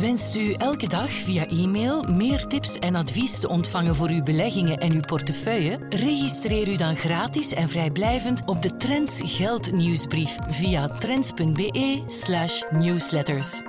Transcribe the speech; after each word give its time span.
Wenst 0.00 0.36
u 0.36 0.52
elke 0.52 0.88
dag 0.88 1.10
via 1.10 1.48
e-mail 1.48 2.02
meer 2.02 2.46
tips 2.46 2.78
en 2.78 2.94
advies 2.94 3.40
te 3.40 3.48
ontvangen 3.48 3.94
voor 3.94 4.08
uw 4.08 4.22
beleggingen 4.22 4.78
en 4.78 4.92
uw 4.92 5.00
portefeuille? 5.00 5.78
Registreer 5.88 6.68
u 6.68 6.76
dan 6.76 6.96
gratis 6.96 7.52
en 7.52 7.68
vrijblijvend 7.68 8.42
op 8.46 8.62
de 8.62 8.76
Trends 8.76 9.20
Geld 9.24 9.72
nieuwsbrief 9.72 10.36
via 10.48 10.88
trends.be/slash 10.88 12.62
newsletters. 12.70 13.62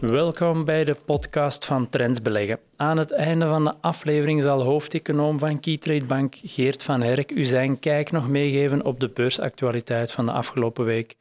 Welkom 0.00 0.64
bij 0.64 0.84
de 0.84 0.96
podcast 1.06 1.64
van 1.64 1.88
Trends 1.88 2.22
Beleggen. 2.22 2.58
Aan 2.76 2.96
het 2.96 3.10
einde 3.10 3.46
van 3.46 3.64
de 3.64 3.74
aflevering 3.80 4.42
zal 4.42 4.62
hoofdeconoom 4.62 5.38
van 5.38 5.60
Keytrade 5.60 6.04
Bank 6.04 6.34
Geert 6.42 6.82
van 6.82 7.00
Herk 7.00 7.30
u 7.30 7.44
zijn 7.44 7.78
kijk 7.78 8.10
nog 8.10 8.28
meegeven 8.28 8.84
op 8.84 9.00
de 9.00 9.08
beursactualiteit 9.08 10.12
van 10.12 10.26
de 10.26 10.32
afgelopen 10.32 10.84
week. 10.84 11.16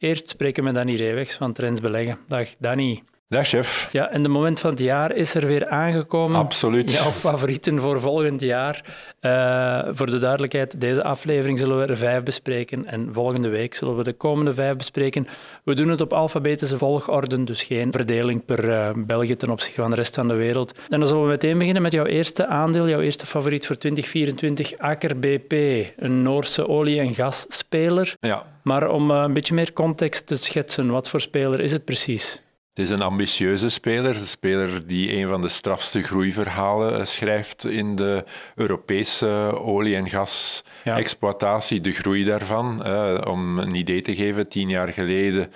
Eerst 0.00 0.28
spreken 0.28 0.64
we 0.64 0.72
Danny 0.72 0.96
Reewegs 0.96 1.34
van 1.36 1.52
Trends 1.52 1.80
Beleggen. 1.80 2.18
Dag 2.28 2.48
Danny. 2.58 3.02
Dag 3.30 3.48
chef. 3.48 3.88
Ja, 3.92 4.10
en 4.10 4.22
de 4.22 4.28
moment 4.28 4.60
van 4.60 4.70
het 4.70 4.78
jaar 4.78 5.14
is 5.14 5.34
er 5.34 5.46
weer 5.46 5.68
aangekomen. 5.68 6.40
Absoluut. 6.40 6.92
Jouw 6.92 7.10
favorieten 7.10 7.80
voor 7.80 8.00
volgend 8.00 8.40
jaar. 8.40 8.84
Uh, 9.20 9.88
voor 9.90 10.06
de 10.06 10.18
duidelijkheid, 10.18 10.80
deze 10.80 11.02
aflevering 11.02 11.58
zullen 11.58 11.78
we 11.78 11.86
er 11.86 11.96
vijf 11.96 12.22
bespreken 12.22 12.86
en 12.86 13.08
volgende 13.12 13.48
week 13.48 13.74
zullen 13.74 13.96
we 13.96 14.02
de 14.02 14.12
komende 14.12 14.54
vijf 14.54 14.76
bespreken. 14.76 15.26
We 15.64 15.74
doen 15.74 15.88
het 15.88 16.00
op 16.00 16.12
alfabetische 16.12 16.78
volgorde, 16.78 17.44
dus 17.44 17.62
geen 17.62 17.92
verdeling 17.92 18.44
per 18.44 18.64
uh, 18.64 18.90
België 18.96 19.36
ten 19.36 19.50
opzichte 19.50 19.80
van 19.80 19.90
de 19.90 19.96
rest 19.96 20.14
van 20.14 20.28
de 20.28 20.34
wereld. 20.34 20.74
En 20.88 20.98
dan 21.00 21.08
zullen 21.08 21.22
we 21.22 21.28
meteen 21.28 21.58
beginnen 21.58 21.82
met 21.82 21.92
jouw 21.92 22.06
eerste 22.06 22.46
aandeel, 22.46 22.88
jouw 22.88 23.00
eerste 23.00 23.26
favoriet 23.26 23.66
voor 23.66 23.76
2024, 23.76 24.78
Aker 24.78 25.18
BP, 25.18 25.52
een 25.96 26.22
Noorse 26.22 26.68
olie- 26.68 27.00
en 27.00 27.14
gasspeler. 27.14 28.14
Ja. 28.20 28.46
Maar 28.62 28.90
om 28.90 29.10
uh, 29.10 29.22
een 29.26 29.32
beetje 29.32 29.54
meer 29.54 29.72
context 29.72 30.26
te 30.26 30.36
schetsen, 30.36 30.90
wat 30.90 31.08
voor 31.08 31.20
speler 31.20 31.60
is 31.60 31.72
het 31.72 31.84
precies? 31.84 32.42
Het 32.74 32.78
is 32.78 32.90
een 32.90 33.02
ambitieuze 33.02 33.68
speler, 33.68 34.16
een 34.16 34.26
speler 34.26 34.86
die 34.86 35.12
een 35.12 35.28
van 35.28 35.40
de 35.40 35.48
strafste 35.48 36.02
groeiverhalen 36.02 37.06
schrijft 37.06 37.64
in 37.64 37.96
de 37.96 38.24
Europese 38.54 39.26
olie- 39.54 39.96
en 39.96 40.08
gasexploitatie, 40.08 41.80
de 41.80 41.92
groei 41.92 42.24
daarvan. 42.24 42.86
om 43.26 43.58
een 43.58 43.74
idee 43.74 44.02
te 44.02 44.14
geven, 44.14 44.48
tien 44.48 44.68
jaar 44.68 44.92
geleden 44.92 45.52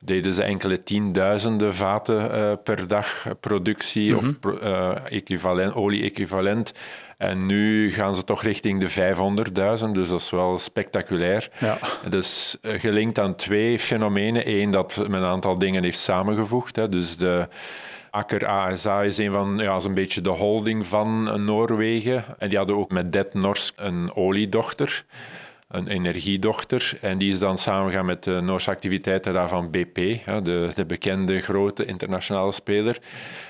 deden 0.00 0.34
ze 0.34 0.42
enkele 0.42 0.82
tienduizenden 0.82 1.74
vaten 1.74 2.34
uh, 2.34 2.52
per 2.64 2.88
dag 2.88 3.26
productie 3.40 4.16
of 4.16 4.22
mhm. 4.22 4.64
uh, 4.64 5.12
equivalent, 5.12 5.74
olie-equivalent. 5.74 6.72
En 7.16 7.46
nu 7.46 7.92
gaan 7.92 8.16
ze 8.16 8.24
toch 8.24 8.42
richting 8.42 8.80
de 8.80 9.14
500.000, 9.80 9.90
dus 9.92 10.08
dat 10.08 10.20
is 10.20 10.30
wel 10.30 10.58
spectaculair. 10.58 11.50
Ja. 11.60 11.78
Dus 12.08 12.56
uh, 12.62 12.80
gelinkt 12.80 13.18
aan 13.18 13.34
twee 13.34 13.78
fenomenen. 13.78 14.48
Eén, 14.48 14.70
dat 14.70 14.96
men 14.96 15.22
een 15.22 15.28
aantal 15.28 15.58
dingen 15.58 15.82
heeft 15.82 15.98
samengevoegd. 15.98 16.76
Hè. 16.76 16.88
Dus 16.88 17.16
de 17.16 17.48
Akker 18.10 18.46
ASA 18.46 19.02
is 19.02 19.18
een 19.18 19.32
van, 19.32 19.58
ja, 19.58 19.76
is 19.76 19.84
een 19.84 19.94
beetje 19.94 20.20
de 20.20 20.30
holding 20.30 20.86
van 20.86 21.44
Noorwegen. 21.44 22.24
En 22.38 22.48
die 22.48 22.58
hadden 22.58 22.76
ook 22.76 22.90
met 22.90 23.12
Det 23.12 23.34
Norsk 23.34 23.74
een 23.76 24.14
oliedochter 24.14 25.04
een 25.68 25.86
energiedochter. 25.86 26.98
En 27.00 27.18
die 27.18 27.32
is 27.32 27.38
dan 27.38 27.58
samengegaan 27.58 28.06
met 28.06 28.24
de 28.24 28.40
Noorse 28.40 28.70
activiteiten 28.70 29.32
daarvan 29.32 29.70
BP, 29.70 29.94
de, 30.42 30.70
de, 30.74 30.84
bekende 30.86 31.40
grote 31.40 31.84
internationale 31.84 32.52
speler. 32.52 32.98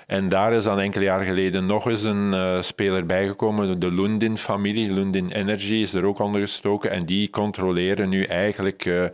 En 0.07 0.29
daar 0.29 0.53
is 0.53 0.65
dan 0.65 0.81
enkele 0.81 1.05
jaar 1.05 1.25
geleden 1.25 1.67
nog 1.67 1.89
eens 1.89 2.03
een 2.03 2.33
uh, 2.35 2.63
speler 2.63 3.07
bijgekomen, 3.07 3.79
de 3.79 3.93
Lundin-familie. 3.93 4.93
Lundin 4.93 5.31
Energy 5.31 5.75
is 5.75 5.95
er 5.95 6.05
ook 6.05 6.19
onder 6.19 6.41
gestoken. 6.41 6.91
En 6.91 7.07
die 7.07 7.31
controleren 7.31 8.09
nu 8.09 8.25
eigenlijk 8.25 8.85
uh, 8.85 9.05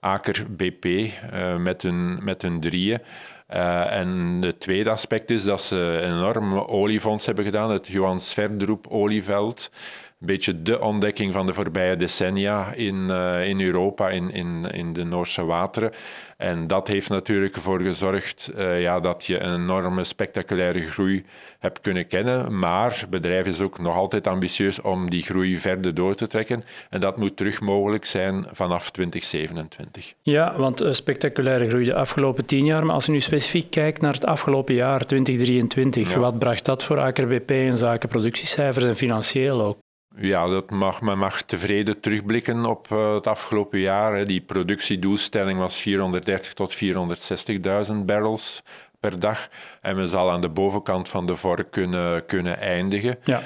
Aker 0.00 0.46
BP 0.56 0.84
uh, 0.84 1.56
met, 1.56 1.82
hun, 1.82 2.24
met 2.24 2.42
hun 2.42 2.60
drieën. 2.60 2.98
En 3.46 4.38
het 4.40 4.60
tweede 4.60 4.90
aspect 4.90 5.30
is 5.30 5.44
dat 5.44 5.62
ze 5.62 5.76
een 5.76 6.16
enorm 6.16 6.58
oliefonds 6.58 7.26
hebben 7.26 7.44
gedaan, 7.44 7.70
het 7.70 7.86
Johan 7.86 8.20
Sverdrup 8.20 8.86
olieveld 8.88 9.70
een 10.22 10.28
beetje 10.28 10.62
de 10.62 10.80
ontdekking 10.80 11.32
van 11.32 11.46
de 11.46 11.54
voorbije 11.54 11.96
decennia 11.96 12.72
in, 12.72 13.06
uh, 13.10 13.48
in 13.48 13.60
Europa, 13.60 14.10
in, 14.10 14.30
in, 14.30 14.70
in 14.72 14.92
de 14.92 15.04
Noorse 15.04 15.44
wateren. 15.44 15.92
En 16.36 16.66
dat 16.66 16.88
heeft 16.88 17.08
natuurlijk 17.08 17.56
ervoor 17.56 17.80
gezorgd 17.80 18.52
uh, 18.56 18.80
ja, 18.80 19.00
dat 19.00 19.24
je 19.26 19.40
een 19.40 19.54
enorme 19.54 20.04
spectaculaire 20.04 20.80
groei 20.80 21.24
hebt 21.58 21.80
kunnen 21.80 22.06
kennen. 22.06 22.58
Maar 22.58 22.98
het 23.00 23.10
bedrijf 23.10 23.46
is 23.46 23.60
ook 23.60 23.78
nog 23.78 23.96
altijd 23.96 24.26
ambitieus 24.26 24.80
om 24.80 25.10
die 25.10 25.22
groei 25.22 25.58
verder 25.58 25.94
door 25.94 26.14
te 26.14 26.26
trekken. 26.26 26.64
En 26.90 27.00
dat 27.00 27.16
moet 27.16 27.36
terug 27.36 27.60
mogelijk 27.60 28.04
zijn 28.04 28.46
vanaf 28.52 28.90
2027. 28.90 30.14
Ja, 30.22 30.54
want 30.56 30.84
spectaculaire 30.90 31.68
groei 31.68 31.84
de 31.84 31.94
afgelopen 31.94 32.46
tien 32.46 32.64
jaar. 32.64 32.86
Maar 32.86 32.94
als 32.94 33.06
je 33.06 33.12
nu 33.12 33.20
specifiek 33.20 33.70
kijkt 33.70 34.00
naar 34.00 34.14
het 34.14 34.26
afgelopen 34.26 34.74
jaar, 34.74 35.06
2023, 35.06 36.10
ja. 36.10 36.18
wat 36.18 36.38
bracht 36.38 36.64
dat 36.64 36.84
voor 36.84 37.00
Aker 37.00 37.26
BP 37.26 37.50
in 37.50 37.76
zaken 37.76 38.08
productiecijfers 38.08 38.84
en 38.84 38.96
financieel 38.96 39.62
ook? 39.62 39.78
Ja, 40.16 40.46
dat 40.48 40.70
mag, 40.70 41.00
men 41.00 41.18
mag 41.18 41.42
tevreden 41.42 42.00
terugblikken 42.00 42.64
op 42.64 42.88
uh, 42.92 43.14
het 43.14 43.26
afgelopen 43.26 43.78
jaar. 43.78 44.26
Die 44.26 44.40
productiedoelstelling 44.40 45.58
was 45.58 45.76
430 45.76 46.54
tot 46.54 46.76
460.000 47.90 47.94
barrels 48.04 48.62
per 49.02 49.18
dag. 49.18 49.48
En 49.80 49.96
men 49.96 50.08
zal 50.08 50.30
aan 50.30 50.40
de 50.40 50.48
bovenkant 50.48 51.08
van 51.08 51.26
de 51.26 51.36
vork 51.36 51.70
kunnen, 51.70 52.26
kunnen 52.26 52.58
eindigen. 52.58 53.18
Ja. 53.24 53.42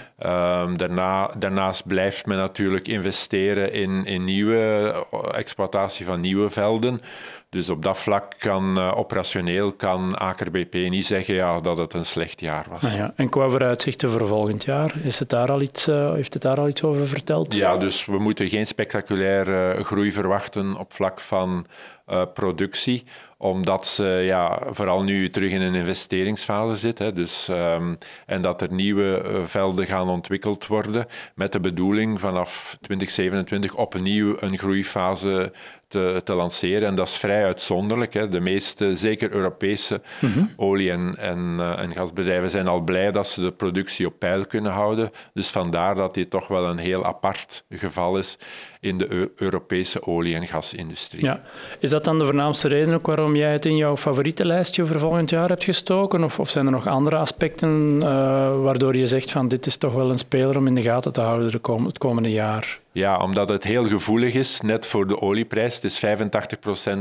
Um, 0.62 0.78
daarna, 0.78 1.30
daarnaast 1.38 1.86
blijft 1.86 2.26
men 2.26 2.36
natuurlijk 2.38 2.88
investeren 2.88 3.72
in, 3.72 4.04
in 4.04 4.24
nieuwe 4.24 4.94
exploitatie 5.32 6.06
van 6.06 6.20
nieuwe 6.20 6.50
velden. 6.50 7.00
Dus 7.48 7.68
op 7.68 7.82
dat 7.82 7.98
vlak 7.98 8.34
kan 8.38 8.78
uh, 8.78 8.92
operationeel 8.96 9.72
kan 9.72 10.18
Aker 10.18 10.50
BP 10.50 10.74
niet 10.74 11.06
zeggen 11.06 11.34
ja, 11.34 11.60
dat 11.60 11.78
het 11.78 11.94
een 11.94 12.04
slecht 12.04 12.40
jaar 12.40 12.66
was. 12.70 12.82
Nou 12.82 12.96
ja, 12.96 13.12
en 13.16 13.28
qua 13.28 13.48
vooruitzichten 13.48 14.10
voor 14.10 14.26
volgend 14.26 14.64
jaar, 14.64 14.94
is 15.02 15.18
het 15.18 15.28
daar 15.28 15.50
al 15.50 15.60
iets, 15.60 15.88
uh, 15.88 16.12
heeft 16.12 16.32
het 16.32 16.42
daar 16.42 16.58
al 16.58 16.68
iets 16.68 16.82
over 16.82 17.08
verteld? 17.08 17.54
Ja, 17.54 17.76
dus 17.76 18.04
we 18.04 18.18
moeten 18.18 18.48
geen 18.48 18.66
spectaculaire 18.66 19.84
groei 19.84 20.12
verwachten 20.12 20.76
op 20.76 20.92
vlak 20.92 21.20
van 21.20 21.66
uh, 22.08 22.22
productie 22.34 23.04
omdat 23.38 23.86
ze 23.86 24.04
ja, 24.04 24.62
vooral 24.70 25.02
nu 25.02 25.30
terug 25.30 25.50
in 25.50 25.60
een 25.60 25.74
investeringsfase 25.74 26.76
zit. 26.76 26.98
Hè, 26.98 27.12
dus, 27.12 27.48
um, 27.48 27.98
en 28.26 28.42
dat 28.42 28.60
er 28.60 28.72
nieuwe 28.72 29.22
uh, 29.24 29.44
velden 29.44 29.86
gaan 29.86 30.08
ontwikkeld 30.08 30.66
worden 30.66 31.06
met 31.34 31.52
de 31.52 31.60
bedoeling 31.60 32.20
vanaf 32.20 32.78
2027 32.80 33.74
opnieuw 33.74 34.36
een 34.40 34.58
groeifase 34.58 35.52
te, 35.88 36.20
te, 36.24 36.34
lanceren. 36.34 36.88
En 36.88 36.94
dat 36.94 37.08
is 37.08 37.16
vrij 37.16 37.44
uitzonderlijk. 37.44 38.14
Hè. 38.14 38.28
De 38.28 38.40
meeste, 38.40 38.96
zeker 38.96 39.30
Europese 39.30 40.00
mm 40.20 40.32
-hmm. 40.32 40.52
olie- 40.56 40.90
en, 40.90 41.14
en, 41.18 41.56
uh, 41.58 41.78
en, 41.78 41.92
gasbedrijven 41.92 42.50
zijn 42.50 42.68
al 42.68 42.80
blij 42.80 43.12
dat 43.12 43.28
ze 43.28 43.40
de 43.40 43.52
productie 43.52 44.06
op 44.06 44.18
peil 44.18 44.46
kunnen 44.46 44.72
houden. 44.72 45.10
Dus 45.34 45.48
vandaar 45.48 45.94
dat 45.94 46.14
dit 46.14 46.30
toch 46.30 46.48
wel 46.48 46.68
een 46.68 46.78
heel 46.78 47.04
apart 47.04 47.64
geval 47.70 48.18
is 48.18 48.38
in 48.80 48.98
de 48.98 49.30
Europese 49.36 50.06
olie- 50.06 50.34
en 50.34 50.46
gasindustrie. 50.46 51.24
Ja. 51.24 51.40
Is 51.78 51.90
dat 51.90 52.04
dan 52.04 52.18
de 52.18 52.24
voornaamste 52.24 52.68
reden 52.68 52.94
ook 52.94 53.06
waarom 53.06 53.25
jij 53.34 53.52
het 53.52 53.64
in 53.64 53.76
jouw 53.76 53.96
favoriete 53.96 54.44
lijstje 54.44 54.86
voor 54.86 55.00
volgend 55.00 55.30
jaar 55.30 55.48
hebt 55.48 55.64
gestoken? 55.64 56.24
Of, 56.24 56.38
of 56.38 56.48
zijn 56.48 56.66
er 56.66 56.72
nog 56.72 56.86
andere 56.86 57.16
aspecten 57.16 58.00
uh, 58.02 58.62
waardoor 58.62 58.96
je 58.96 59.06
zegt 59.06 59.30
van 59.30 59.48
dit 59.48 59.66
is 59.66 59.76
toch 59.76 59.92
wel 59.92 60.10
een 60.10 60.18
speler 60.18 60.56
om 60.56 60.66
in 60.66 60.74
de 60.74 60.82
gaten 60.82 61.12
te 61.12 61.20
houden 61.20 61.50
de 61.50 61.58
kom 61.58 61.84
het 61.84 61.98
komende 61.98 62.30
jaar? 62.30 62.78
Ja, 62.92 63.18
omdat 63.18 63.48
het 63.48 63.64
heel 63.64 63.84
gevoelig 63.84 64.34
is, 64.34 64.60
net 64.60 64.86
voor 64.86 65.06
de 65.06 65.20
olieprijs. 65.20 65.74
Het 65.74 65.84
is 65.84 66.04
85% 66.04 66.08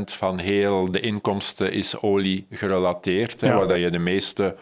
van 0.06 0.40
heel 0.40 0.92
de 0.92 1.00
inkomsten 1.00 1.72
is 1.72 2.02
olie 2.02 2.46
gerelateerd, 2.52 3.42
ja. 3.42 3.48
hè, 3.48 3.54
waar 3.54 3.68
dat 3.68 3.80
je 3.80 3.90
de 3.90 4.00
meeste 4.00 4.56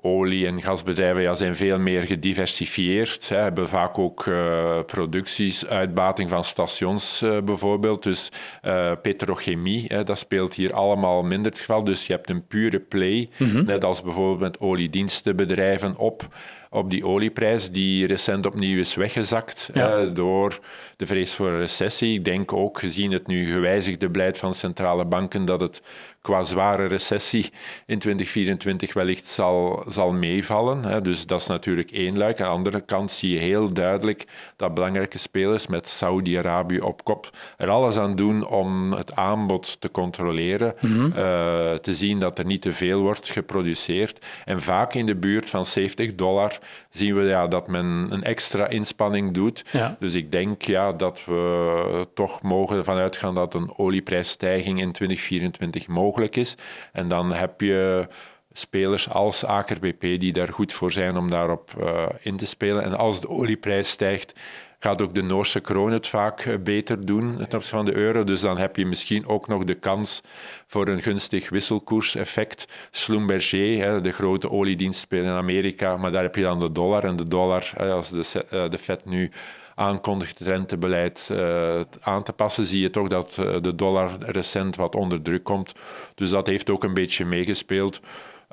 olie- 0.00 0.46
en 0.46 0.62
gasbedrijven 0.62 1.22
ja, 1.22 1.34
zijn 1.34 1.56
veel 1.56 1.78
meer 1.78 2.02
gediversifieerd. 2.02 3.22
Ze 3.22 3.34
hebben 3.34 3.68
vaak 3.68 3.98
ook 3.98 4.26
uh, 4.26 4.78
producties, 4.86 5.66
uitbating 5.66 6.28
van 6.28 6.44
stations 6.44 7.22
uh, 7.22 7.40
bijvoorbeeld. 7.40 8.02
Dus 8.02 8.32
uh, 8.62 8.92
petrochemie, 9.02 9.84
hè, 9.88 10.04
dat 10.04 10.18
speelt 10.18 10.54
hier 10.54 10.72
allemaal 10.72 11.22
minder 11.22 11.50
het 11.50 11.60
geval. 11.60 11.84
Dus 11.84 12.06
je 12.06 12.12
hebt 12.12 12.30
een 12.30 12.46
pure 12.46 12.80
play, 12.80 13.28
mm 13.38 13.50
-hmm. 13.50 13.64
net 13.64 13.84
als 13.84 14.02
bijvoorbeeld 14.02 14.40
met 14.40 14.60
oliedienstenbedrijven 14.60 15.96
op. 15.96 16.28
op 16.70 16.90
die 16.90 17.06
olieprijs, 17.06 17.70
die 17.70 18.06
recent 18.06 18.46
opnieuw 18.46 18.78
is 18.78 18.94
weggezakt 18.94 19.70
door 20.12 20.58
de 20.96 21.06
vrees 21.06 21.34
voor 21.34 21.48
een 21.48 21.58
recessie. 21.58 22.14
Ik 22.14 22.24
denk 22.24 22.52
ook, 22.52 22.78
gezien 22.78 23.12
het 23.12 23.26
nu 23.26 23.52
gewijzigde 23.52 24.08
beleid 24.08 24.38
van 24.38 24.54
centrale 24.54 25.04
banken, 25.04 25.44
dat 25.44 25.60
het 25.60 25.82
qua 26.26 26.42
zware 26.42 26.86
recessie 26.86 27.52
in 27.86 27.98
2024 27.98 28.92
wellicht 28.94 29.26
zal, 29.26 29.84
zal 29.88 30.12
meevallen. 30.12 30.84
Hè. 30.84 31.00
Dus 31.00 31.26
dat 31.26 31.40
is 31.40 31.46
natuurlijk 31.46 31.90
één 31.90 32.18
luik. 32.18 32.40
Aan 32.40 32.46
de 32.46 32.52
andere 32.52 32.80
kant 32.80 33.10
zie 33.10 33.32
je 33.32 33.38
heel 33.38 33.72
duidelijk 33.72 34.24
dat 34.56 34.74
belangrijke 34.74 35.18
spelers 35.18 35.66
met 35.66 35.88
Saudi-Arabië 35.88 36.78
op 36.78 37.04
kop 37.04 37.30
er 37.56 37.68
alles 37.68 37.96
aan 37.96 38.14
doen 38.14 38.46
om 38.46 38.92
het 38.92 39.14
aanbod 39.14 39.80
te 39.80 39.90
controleren, 39.90 40.74
mhm. 40.80 41.04
eh, 41.04 41.74
te 41.74 41.94
zien 41.94 42.18
dat 42.18 42.38
er 42.38 42.46
niet 42.46 42.62
te 42.62 42.72
veel 42.72 43.00
wordt 43.00 43.28
geproduceerd. 43.28 44.24
En 44.44 44.60
vaak 44.60 44.94
in 44.94 45.06
de 45.06 45.16
buurt 45.16 45.50
van 45.50 45.66
70 45.66 46.14
dollar 46.14 46.58
zien 46.90 47.14
we 47.14 47.22
ja, 47.22 47.46
dat 47.46 47.68
men 47.68 48.06
een 48.10 48.22
extra 48.22 48.68
inspanning 48.68 49.34
doet. 49.34 49.64
Dus 49.98 50.14
ik 50.14 50.32
denk 50.32 50.62
ja, 50.62 50.92
dat 50.92 51.24
we 51.24 52.08
toch 52.14 52.42
mogen 52.42 52.76
ervan 52.76 52.96
uitgaan 52.96 53.34
dat 53.34 53.54
een 53.54 53.78
olieprijsstijging 53.78 54.80
in 54.80 54.92
2024 54.92 55.86
mogelijk 55.86 56.36
is. 56.36 56.56
En 56.92 57.08
dan 57.08 57.32
heb 57.32 57.60
je 57.60 58.08
spelers 58.52 59.08
als 59.08 59.44
Aker 59.44 59.78
BP 59.80 60.00
die 60.00 60.32
daar 60.32 60.52
goed 60.52 60.72
voor 60.72 60.92
zijn 60.92 61.16
om 61.16 61.30
daarop 61.30 61.70
uh, 61.80 62.06
in 62.20 62.36
te 62.36 62.46
spelen. 62.46 62.82
En 62.82 62.96
als 62.96 63.20
de 63.20 63.28
olieprijs 63.28 63.90
stijgt, 63.90 64.34
gaat 64.78 65.02
ook 65.02 65.14
de 65.14 65.22
Noorse 65.22 65.60
kroon 65.60 65.92
het 65.92 66.06
vaak 66.06 66.40
eh, 66.40 66.54
beter 66.58 67.06
doen 67.06 67.36
ten 67.36 67.42
opzichte 67.42 67.76
van 67.76 67.84
de 67.84 67.94
euro. 67.94 68.24
Dus 68.24 68.40
dan 68.40 68.58
heb 68.58 68.76
je 68.76 68.86
misschien 68.86 69.26
ook 69.26 69.48
nog 69.48 69.64
de 69.64 69.74
kans 69.74 70.22
voor 70.66 70.88
een 70.88 71.02
gunstig 71.02 71.48
wisselkoerseffect. 71.48 72.88
Schlumberger, 72.90 74.02
de 74.02 74.12
grote 74.12 74.50
oliedienstspeler 74.50 75.24
in 75.24 75.30
Amerika, 75.30 75.96
maar 75.96 76.12
daar 76.12 76.22
heb 76.22 76.34
je 76.34 76.42
dan 76.42 76.60
de 76.60 76.72
dollar. 76.72 77.04
En 77.04 77.16
de 77.16 77.28
dollar, 77.28 77.72
als 77.76 78.08
de, 78.10 78.44
eh, 78.50 78.68
de 78.68 78.78
Fed 78.78 79.04
nu 79.04 79.30
aankondigt 79.74 80.38
het 80.38 80.48
rentebeleid 80.48 81.28
uh, 81.32 81.80
aan 82.00 82.22
te 82.22 82.32
passen, 82.32 82.66
zie 82.66 82.80
je 82.80 82.90
toch 82.90 83.08
dat 83.08 83.34
de 83.60 83.74
dollar 83.74 84.10
recent 84.18 84.76
wat 84.76 84.94
onder 84.94 85.22
druk 85.22 85.44
komt. 85.44 85.72
Dus 86.14 86.30
dat 86.30 86.46
heeft 86.46 86.70
ook 86.70 86.84
een 86.84 86.94
beetje 86.94 87.24
meegespeeld. 87.24 88.00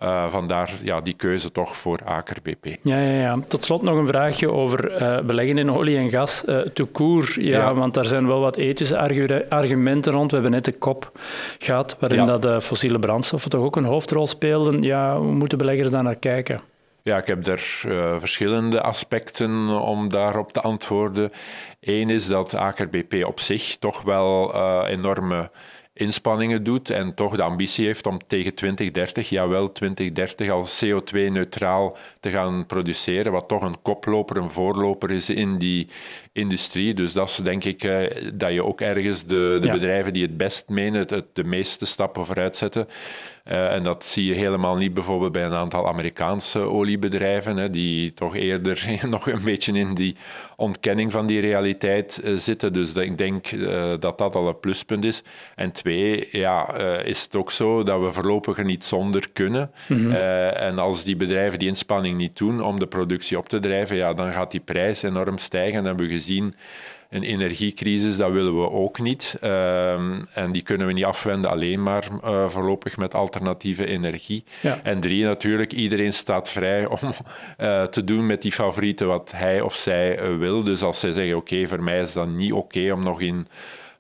Uh, 0.04 0.32
vandaar 0.32 0.72
ja, 0.82 1.02
die 1.02 1.14
keuze 1.14 1.52
toch 1.52 1.78
voor 1.78 2.00
Aker 2.06 2.38
BP. 2.42 2.66
Ja, 2.82 3.00
ja, 3.00 3.22
ja. 3.22 3.40
Tot 3.48 3.64
slot 3.64 3.82
nog 3.82 3.98
een 3.98 4.08
vraagje 4.08 4.52
over 4.52 5.02
uh, 5.02 5.20
beleggen 5.20 5.58
in 5.58 5.72
olie 5.72 5.98
en 5.98 6.10
gas. 6.10 6.44
Uh, 6.48 6.60
toekoer, 6.60 7.34
ja, 7.40 7.60
ja, 7.60 7.74
want 7.74 7.94
daar 7.94 8.06
zijn 8.06 8.28
wel 8.28 8.40
wat 8.40 8.56
ethische 8.56 8.98
argumenten 9.50 10.12
rond. 10.12 10.30
We 10.30 10.34
hebben 10.34 10.52
net 10.52 10.66
de 10.66 10.72
kop 10.72 11.12
gehad, 11.58 11.98
waarin 12.00 12.20
ja. 12.20 12.26
dat 12.26 12.42
de 12.42 12.62
fossiele 12.62 13.00
brandstoffen 13.00 13.50
toch 13.50 13.62
ook 13.62 13.76
een 13.76 13.84
hoofdrol 13.84 14.28
speelden. 14.28 14.82
Ja, 14.82 15.18
hoe 15.18 15.32
moeten 15.32 15.58
beleggers 15.58 15.90
daar 15.90 16.04
naar 16.04 16.16
kijken? 16.16 16.62
Ja, 17.04 17.18
ik 17.18 17.28
heb 17.28 17.48
er 17.48 17.82
uh, 17.86 18.16
verschillende 18.20 18.82
aspecten 18.82 19.68
om 19.82 20.10
daarop 20.10 20.52
te 20.52 20.62
antwoorden. 20.62 21.32
Eén 21.80 22.10
is 22.10 22.28
dat 22.28 22.56
Aker 22.56 22.90
BP 22.90 23.24
op 23.26 23.40
zich 23.40 23.78
toch 23.78 24.02
wel 24.02 24.56
uh, 24.56 24.84
enorme 24.88 25.50
inspanningen 25.94 26.64
doet 26.64 26.90
en 26.90 27.14
toch 27.14 27.36
de 27.36 27.44
ambitie 27.44 27.86
heeft 27.86 28.06
om 28.06 28.20
tegen 28.28 28.54
2030, 28.56 29.30
jawel 29.30 29.72
2030, 29.72 30.50
als 30.50 30.86
CO2-neutraal 30.86 31.98
te 32.20 32.30
gaan 32.30 32.66
produceren, 32.66 33.32
wat 33.32 33.48
toch 33.48 33.62
een 33.62 33.82
koploper, 33.82 34.38
een 34.38 34.50
voorloper 34.50 35.12
is 35.12 35.30
in 35.30 35.58
die 35.58 35.88
industrie. 36.34 36.94
Dus 36.94 37.14
dat 37.14 37.30
is 37.30 37.36
denk 37.36 37.64
ik 37.64 37.84
uh, 37.84 38.32
dat 38.34 38.52
je 38.52 38.64
ook 38.64 38.82
ergens 38.82 39.26
de, 39.26 39.58
de 39.62 39.68
ja. 39.68 39.74
bedrijven 39.74 40.14
die 40.14 40.22
het 40.22 40.38
best 40.38 40.70
menen, 40.70 41.00
het, 41.00 41.10
het 41.10 41.26
de 41.34 41.44
meeste 41.44 41.86
stappen 41.86 42.26
vooruit 42.26 42.58
zetten. 42.58 42.88
Uh, 43.52 43.74
en 43.74 43.84
dat 43.84 44.06
zie 44.06 44.26
je 44.26 44.34
helemaal 44.34 44.76
niet 44.76 44.94
bijvoorbeeld 44.94 45.32
bij 45.32 45.46
een 45.46 45.54
aantal 45.54 45.88
Amerikaanse 45.88 46.60
oliebedrijven, 46.60 47.58
hè, 47.58 47.70
die 47.70 48.14
toch 48.14 48.36
eerder 48.36 48.86
nog 49.10 49.28
een 49.28 49.44
beetje 49.44 49.74
in 49.74 49.94
die 49.94 50.16
ontkenning 50.56 51.12
van 51.12 51.28
die 51.28 51.40
realiteit 51.40 52.22
uh, 52.24 52.38
zitten. 52.38 52.74
Dus 52.74 52.94
ik 52.94 53.18
denk 53.18 53.52
uh, 53.52 53.94
dat 54.00 54.18
dat 54.18 54.36
al 54.36 54.48
een 54.48 54.60
pluspunt 54.60 55.06
is. 55.06 55.24
En 55.56 55.72
twee, 55.72 56.28
ja, 56.32 56.74
is 57.04 57.24
het 57.24 57.36
ook 57.36 57.52
zo 57.52 57.84
dat 57.84 58.02
we 58.02 58.12
voorlopig 58.12 58.58
er 58.58 58.66
niet 58.66 58.86
zonder 58.86 59.30
kunnen. 59.34 59.72
Mm-hmm. 59.88 60.12
en 60.12 60.80
als 60.80 61.04
die 61.04 61.16
bedrijven 61.16 61.60
die 61.60 61.68
inspanning 61.68 62.18
niet 62.18 62.38
doen 62.38 62.62
om 62.62 62.80
de 62.80 62.88
productie 62.88 63.38
op 63.38 63.50
te 63.50 63.60
drijven, 63.60 63.96
ja, 63.96 64.14
dan 64.14 64.34
gaat 64.34 64.52
die 64.52 64.60
prijs 64.60 65.02
enorm 65.02 65.38
stijgen. 65.38 65.80
En 65.80 65.86
hebben 65.86 66.06
we 66.06 66.12
gezien 66.12 66.23
een 67.14 67.24
energiecrisis, 67.24 68.18
dat 68.18 68.32
willen 68.32 68.62
we 68.62 68.70
ook 68.70 69.00
niet. 69.00 69.38
Uh, 69.44 69.94
en 70.38 70.52
die 70.52 70.62
kunnen 70.62 70.88
we 70.88 70.94
niet 70.94 71.04
afwenden 71.04 71.52
alleen 71.52 71.84
maar 71.84 72.08
uh, 72.24 72.50
voorlopig 72.50 72.98
met 72.98 73.14
alternatieve 73.14 73.86
energie. 73.86 74.44
Ja. 74.62 74.80
En 74.84 75.00
drie, 75.00 75.24
natuurlijk, 75.24 75.74
iedereen 75.74 76.14
staat 76.14 76.50
vrij 76.50 76.86
om 77.02 77.10
uh, 77.60 77.84
te 77.84 78.04
doen 78.04 78.26
met 78.26 78.42
die 78.42 78.52
favorieten 78.52 79.08
wat 79.08 79.32
hij 79.36 79.62
of 79.62 79.76
zij 79.76 80.18
eh, 80.18 80.38
wil. 80.38 80.64
Dus 80.64 80.82
als 80.82 81.00
zij 81.00 81.12
zeggen, 81.12 81.36
oké, 81.36 81.54
okay, 81.54 81.68
voor 81.68 81.84
mij 81.84 82.02
is 82.02 82.14
dat 82.14 82.28
niet 82.28 82.54
oké 82.54 82.78
okay 82.78 82.90
om 82.90 83.04
nog 83.04 83.22
in 83.22 83.48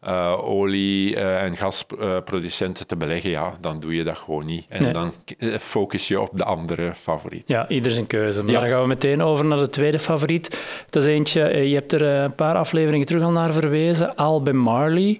uh, 0.07 0.49
olie- 0.49 1.15
uh, 1.15 1.41
en 1.41 1.57
gasproducenten 1.57 2.87
te 2.87 2.95
beleggen, 2.95 3.29
ja, 3.29 3.53
dan 3.61 3.79
doe 3.79 3.95
je 3.95 4.03
dat 4.03 4.17
gewoon 4.17 4.45
niet. 4.45 4.65
En 4.69 4.83
nee. 4.83 4.93
dan 4.93 5.13
focus 5.59 6.07
je 6.07 6.21
op 6.21 6.29
de 6.33 6.43
andere 6.43 6.91
favoriet. 6.95 7.43
Ja, 7.45 7.67
ieder 7.67 7.91
zijn 7.91 8.07
keuze. 8.07 8.43
Maar 8.43 8.53
ja. 8.53 8.59
dan 8.59 8.69
gaan 8.69 8.81
we 8.81 8.87
meteen 8.87 9.21
over 9.21 9.45
naar 9.45 9.57
de 9.57 9.69
tweede 9.69 9.99
favoriet. 9.99 10.61
Dat 10.89 11.03
is 11.03 11.09
eentje, 11.09 11.69
je 11.69 11.75
hebt 11.75 11.93
er 11.93 12.01
een 12.01 12.35
paar 12.35 12.55
afleveringen 12.55 13.05
terug 13.05 13.23
al 13.23 13.31
naar 13.31 13.53
verwezen. 13.53 14.15
Albemarle, 14.15 15.19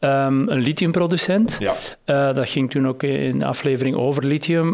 um, 0.00 0.48
een 0.48 0.60
lithiumproducent. 0.60 1.56
Ja. 1.58 1.74
Uh, 2.06 2.34
dat 2.34 2.48
ging 2.48 2.70
toen 2.70 2.88
ook 2.88 3.02
in 3.02 3.38
de 3.38 3.46
aflevering 3.46 3.96
over 3.96 4.26
lithium. 4.26 4.70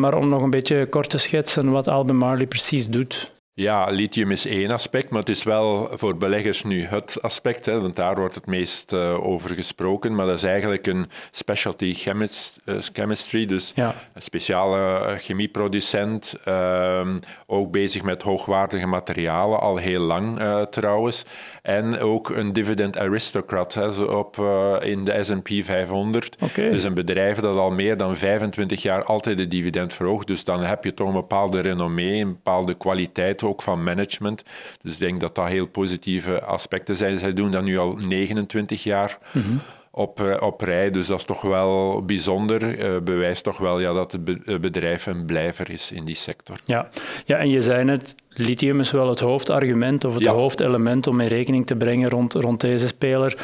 maar 0.00 0.14
om 0.14 0.28
nog 0.28 0.42
een 0.42 0.50
beetje 0.50 0.86
kort 0.86 1.10
te 1.10 1.18
schetsen 1.18 1.70
wat 1.70 1.88
Albemarle 1.88 2.46
precies 2.46 2.88
doet. 2.88 3.31
Ja, 3.54 3.90
lithium 3.90 4.30
is 4.30 4.46
één 4.46 4.70
aspect, 4.70 5.10
maar 5.10 5.20
het 5.20 5.28
is 5.28 5.42
wel 5.42 5.88
voor 5.92 6.16
beleggers 6.16 6.64
nu 6.64 6.84
het 6.84 7.22
aspect, 7.22 7.66
hè, 7.66 7.80
want 7.80 7.96
daar 7.96 8.14
wordt 8.16 8.34
het 8.34 8.46
meest 8.46 8.92
uh, 8.92 9.26
over 9.26 9.50
gesproken. 9.50 10.14
Maar 10.14 10.26
dat 10.26 10.36
is 10.36 10.42
eigenlijk 10.42 10.86
een 10.86 11.06
specialty 11.30 11.94
chemist, 11.94 12.60
uh, 12.64 12.76
chemistry, 12.92 13.46
dus 13.46 13.72
ja. 13.74 13.94
een 14.14 14.22
speciale 14.22 15.14
chemieproducent. 15.18 16.36
Uh, 16.48 17.08
ook 17.46 17.70
bezig 17.70 18.02
met 18.02 18.22
hoogwaardige 18.22 18.86
materialen, 18.86 19.60
al 19.60 19.76
heel 19.76 20.00
lang 20.00 20.40
trouwens. 20.70 21.24
En 21.62 21.98
ook 21.98 22.28
een 22.28 22.52
dividend 22.52 22.98
aristocrat 22.98 23.74
hè, 23.74 23.92
zo 23.92 24.04
op, 24.04 24.36
in 24.82 25.04
de 25.04 25.24
S&P 25.24 25.64
500. 25.64 26.36
Okay. 26.40 26.70
Dus 26.70 26.84
een 26.84 26.94
bedrijf 26.94 27.38
dat 27.38 27.56
al 27.56 27.70
meer 27.70 27.96
dan 27.96 28.16
25 28.16 28.82
jaar 28.82 29.04
altijd 29.04 29.36
de 29.36 29.48
dividend 29.48 29.92
verhoogt. 29.92 30.26
Dus 30.26 30.44
dan 30.44 30.60
heb 30.60 30.84
je 30.84 30.94
toch 30.94 31.06
een 31.06 31.14
bepaalde 31.14 31.60
renommee, 31.60 32.20
een 32.20 32.32
bepaalde 32.32 32.74
kwaliteit 32.74 33.40
ook 33.44 33.62
van 33.62 33.82
management. 33.82 34.42
Dus 34.82 34.92
ik 34.92 34.98
denk 34.98 35.20
dat 35.20 35.34
dat 35.34 35.48
heel 35.48 35.66
positieve 35.66 36.42
aspecten 36.42 36.96
zijn. 36.96 37.18
Zij 37.18 37.32
doen 37.32 37.50
dat 37.50 37.64
nu 37.64 37.78
al 37.78 37.94
29 37.94 38.82
jaar. 38.82 39.18
Mm-hmm. 39.32 39.60
Op, 39.94 40.38
op 40.40 40.60
rij, 40.60 40.90
dus 40.90 41.06
dat 41.06 41.18
is 41.18 41.24
toch 41.24 41.40
wel 41.40 42.02
bijzonder. 42.04 42.78
Uh, 42.78 43.00
bewijst 43.00 43.44
toch 43.44 43.58
wel 43.58 43.80
ja, 43.80 43.92
dat 43.92 44.12
het 44.12 44.60
bedrijf 44.60 45.06
een 45.06 45.26
blijver 45.26 45.70
is 45.70 45.90
in 45.90 46.04
die 46.04 46.14
sector. 46.14 46.56
Ja, 46.64 46.88
ja 47.24 47.38
en 47.38 47.50
je 47.50 47.60
zei 47.60 47.90
het, 47.90 48.14
lithium 48.28 48.80
is 48.80 48.90
wel 48.90 49.08
het 49.08 49.20
hoofdargument 49.20 50.04
of 50.04 50.14
het 50.14 50.22
ja. 50.22 50.32
hoofdelement 50.32 51.06
om 51.06 51.20
in 51.20 51.26
rekening 51.26 51.66
te 51.66 51.76
brengen 51.76 52.10
rond, 52.10 52.32
rond 52.32 52.60
deze 52.60 52.86
speler. 52.86 53.36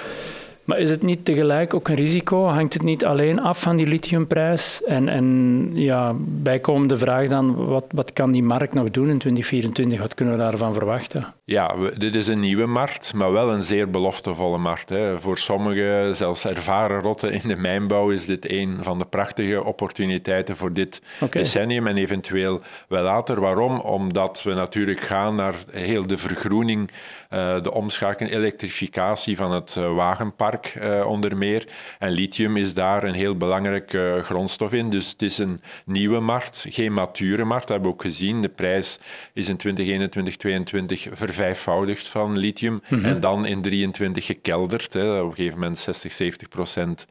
Maar 0.68 0.78
is 0.78 0.90
het 0.90 1.02
niet 1.02 1.24
tegelijk 1.24 1.74
ook 1.74 1.88
een 1.88 1.94
risico? 1.94 2.44
Hangt 2.44 2.72
het 2.72 2.82
niet 2.82 3.04
alleen 3.04 3.40
af 3.40 3.60
van 3.60 3.76
die 3.76 3.86
lithiumprijs? 3.86 4.82
En, 4.84 5.08
en 5.08 5.70
ja, 5.74 6.14
bijkomende 6.18 6.98
vraag 6.98 7.28
dan, 7.28 7.66
wat, 7.66 7.84
wat 7.90 8.12
kan 8.12 8.32
die 8.32 8.42
markt 8.42 8.74
nog 8.74 8.90
doen 8.90 9.08
in 9.08 9.18
2024? 9.18 10.00
Wat 10.00 10.14
kunnen 10.14 10.34
we 10.34 10.40
daarvan 10.40 10.72
verwachten? 10.72 11.34
Ja, 11.44 11.78
we, 11.78 11.98
dit 11.98 12.14
is 12.14 12.26
een 12.26 12.40
nieuwe 12.40 12.66
markt, 12.66 13.14
maar 13.14 13.32
wel 13.32 13.52
een 13.52 13.62
zeer 13.62 13.90
beloftevolle 13.90 14.58
markt. 14.58 14.88
Hè. 14.88 15.20
Voor 15.20 15.38
sommige, 15.38 16.10
zelfs 16.14 16.44
ervaren 16.44 17.00
rotten 17.00 17.32
in 17.32 17.48
de 17.48 17.56
mijnbouw, 17.56 18.10
is 18.10 18.26
dit 18.26 18.50
een 18.50 18.78
van 18.80 18.98
de 18.98 19.06
prachtige 19.06 19.64
opportuniteiten 19.64 20.56
voor 20.56 20.72
dit 20.72 21.02
okay. 21.20 21.42
decennium 21.42 21.86
en 21.86 21.96
eventueel 21.96 22.60
wel 22.88 23.02
later. 23.02 23.40
Waarom? 23.40 23.80
Omdat 23.80 24.42
we 24.42 24.54
natuurlijk 24.54 25.00
gaan 25.00 25.34
naar 25.34 25.54
heel 25.70 26.06
de 26.06 26.18
vergroening, 26.18 26.90
de 27.28 27.70
omschakeling, 27.72 28.34
elektrificatie 28.34 29.36
van 29.36 29.52
het 29.52 29.74
uh, 29.78 29.94
wagenpark 29.94 30.74
uh, 30.74 31.06
onder 31.06 31.36
meer. 31.36 31.68
En 31.98 32.10
lithium 32.10 32.56
is 32.56 32.74
daar 32.74 33.04
een 33.04 33.14
heel 33.14 33.36
belangrijke 33.36 34.20
grondstof 34.24 34.72
in. 34.72 34.90
Dus 34.90 35.10
het 35.10 35.22
is 35.22 35.38
een 35.38 35.60
nieuwe 35.84 36.20
markt, 36.20 36.66
geen 36.68 36.92
mature 36.92 37.44
markt. 37.44 37.62
Dat 37.62 37.70
hebben 37.70 37.88
we 37.88 37.94
ook 37.94 38.02
gezien. 38.02 38.42
De 38.42 38.48
prijs 38.48 38.98
is 39.32 39.48
in 39.48 39.56
2021, 39.56 40.36
2022 40.36 41.18
vervijfvoudigd 41.18 42.08
van 42.08 42.38
lithium. 42.38 42.72
Mm 42.72 42.82
-hmm. 42.88 43.04
En 43.04 43.20
dan 43.20 43.46
in 43.46 43.62
23 43.62 44.26
gekelderd. 44.26 44.92
Hè. 44.92 45.20
Op 45.20 45.28
een 45.28 45.34
gegeven 45.34 45.58
moment 45.58 45.78
60, 45.78 46.12
70 46.12 46.48
procent 46.48 47.06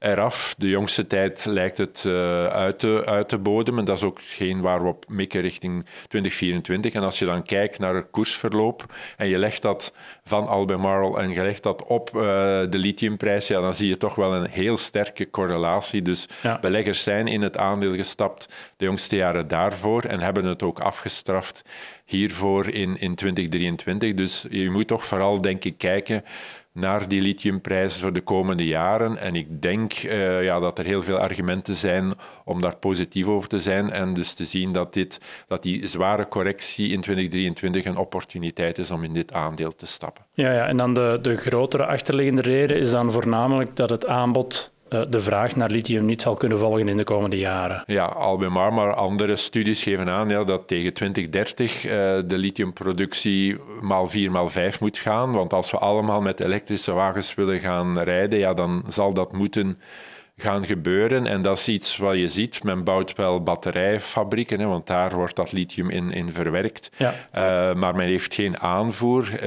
eraf. 0.00 0.54
De 0.58 0.68
jongste 0.68 1.06
tijd 1.06 1.44
lijkt 1.44 1.78
het 1.78 2.04
uh, 2.06 2.46
uit, 2.46 2.78
te, 2.78 3.02
uit 3.06 3.28
te 3.28 3.38
bodemen. 3.38 3.84
Dat 3.84 3.96
is 3.96 4.02
ook 4.02 4.20
geen 4.22 4.60
waar 4.60 4.82
we 4.82 4.88
op 4.88 5.04
mikken 5.08 5.40
richting 5.40 5.86
2024. 6.08 6.92
En 6.92 7.02
als 7.02 7.18
je 7.18 7.24
dan 7.24 7.42
kijkt 7.42 7.78
naar 7.78 7.94
het 7.94 8.10
koersverloop 8.10 8.94
en 9.16 9.28
je 9.28 9.38
legt 9.38 9.62
dat 9.62 9.92
van 10.24 10.48
Albemarle 10.48 11.18
en 11.18 11.30
je 11.30 11.42
legt 11.42 11.62
dat 11.62 11.84
op 11.84 12.10
uh, 12.14 12.22
de 12.22 12.78
lithiumprijs, 12.78 13.46
ja, 13.46 13.60
dan 13.60 13.74
zie 13.74 13.88
je 13.88 13.96
toch 13.96 14.14
wel 14.14 14.34
een 14.34 14.50
heel 14.50 14.78
sterke 14.78 15.30
correlatie. 15.30 16.02
Dus 16.02 16.28
beleggers 16.60 17.02
zijn 17.02 17.26
in 17.26 17.42
het 17.42 17.56
aandeel 17.56 17.94
gestapt 17.94 18.48
de 18.76 18.84
jongste 18.84 19.16
jaren 19.16 19.48
daarvoor 19.48 20.02
en 20.02 20.20
hebben 20.20 20.44
het 20.44 20.62
ook 20.62 20.80
afgestraft 20.80 21.62
hiervoor 22.04 22.68
in, 22.68 23.00
in 23.00 23.14
2023. 23.14 24.14
Dus 24.14 24.46
je 24.50 24.70
moet 24.70 24.86
toch 24.86 25.04
vooral, 25.04 25.40
denk 25.40 25.64
ik, 25.64 25.78
kijken 25.78 26.24
naar 26.72 27.08
die 27.08 27.20
lithiumprijzen 27.20 28.00
voor 28.00 28.12
de 28.12 28.20
komende 28.20 28.66
jaren. 28.66 29.18
En 29.18 29.34
ik 29.34 29.62
denk 29.62 30.02
uh, 30.02 30.44
ja, 30.44 30.60
dat 30.60 30.78
er 30.78 30.84
heel 30.84 31.02
veel 31.02 31.18
argumenten 31.18 31.76
zijn 31.76 32.12
om 32.44 32.60
daar 32.60 32.76
positief 32.76 33.26
over 33.26 33.48
te 33.48 33.60
zijn 33.60 33.90
en 33.90 34.14
dus 34.14 34.32
te 34.32 34.44
zien 34.44 34.72
dat, 34.72 34.92
dit, 34.92 35.20
dat 35.46 35.62
die 35.62 35.86
zware 35.86 36.28
correctie 36.28 36.88
in 36.88 37.00
2023 37.00 37.84
een 37.84 37.96
opportuniteit 37.96 38.78
is 38.78 38.90
om 38.90 39.04
in 39.04 39.12
dit 39.12 39.32
aandeel 39.32 39.74
te 39.74 39.86
stappen. 39.86 40.24
Ja, 40.32 40.52
ja 40.52 40.66
en 40.66 40.76
dan 40.76 40.94
de, 40.94 41.18
de 41.22 41.36
grotere 41.36 41.86
achterliggende 41.86 42.42
reden 42.42 42.78
is 42.78 42.90
dan 42.90 43.12
voornamelijk 43.12 43.76
dat 43.76 43.90
het 43.90 44.06
aanbod 44.06 44.70
eh, 44.79 44.79
de 44.90 45.20
vraag 45.20 45.56
naar 45.56 45.70
lithium 45.70 46.04
niet 46.04 46.22
zal 46.22 46.34
kunnen 46.34 46.58
volgen 46.58 46.88
in 46.88 46.96
de 46.96 47.04
komende 47.04 47.38
jaren. 47.38 47.82
Ja, 47.86 48.04
Albemarle, 48.04 48.74
maar 48.74 48.94
andere 48.94 49.36
studies 49.36 49.82
geven 49.82 50.08
aan 50.08 50.28
ja, 50.28 50.44
dat 50.44 50.68
tegen 50.68 50.92
2030 50.92 51.84
uh, 51.84 52.18
eh, 52.18 52.24
de 52.26 52.38
lithiumproductie 52.38 53.56
maal 53.80 54.06
4, 54.06 54.30
maal 54.30 54.48
5 54.48 54.80
moet 54.80 54.98
gaan. 54.98 55.32
Want 55.32 55.52
als 55.52 55.70
we 55.70 55.78
allemaal 55.78 56.20
met 56.20 56.40
elektrische 56.40 56.92
wagens 56.92 57.34
willen 57.34 57.60
gaan 57.60 57.98
rijden, 57.98 58.38
ja, 58.38 58.54
dan 58.54 58.84
zal 58.88 59.12
dat 59.12 59.32
moeten 59.32 59.80
gaan 60.36 60.64
gebeuren. 60.64 61.26
En 61.26 61.42
dat 61.42 61.58
is 61.58 61.68
iets 61.68 61.96
wat 61.96 62.16
je 62.16 62.28
ziet. 62.28 62.64
Men 62.64 62.84
bouwt 62.84 63.16
wel 63.16 63.42
batterijfabrieken, 63.42 64.60
hè, 64.60 64.66
want 64.66 64.86
daar 64.86 65.14
wordt 65.14 65.36
dat 65.36 65.52
lithium 65.52 65.90
in, 65.90 66.12
in 66.12 66.32
verwerkt. 66.32 66.90
Ja. 66.96 67.14
Uh, 67.34 67.74
maar 67.74 67.94
men 67.94 68.06
heeft 68.06 68.34
geen 68.34 68.58
aanvoer 68.58 69.40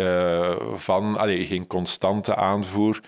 van, 0.75 1.17
allez, 1.17 1.47
geen 1.47 1.67
constante 1.67 2.35
aanvoer 2.35 2.99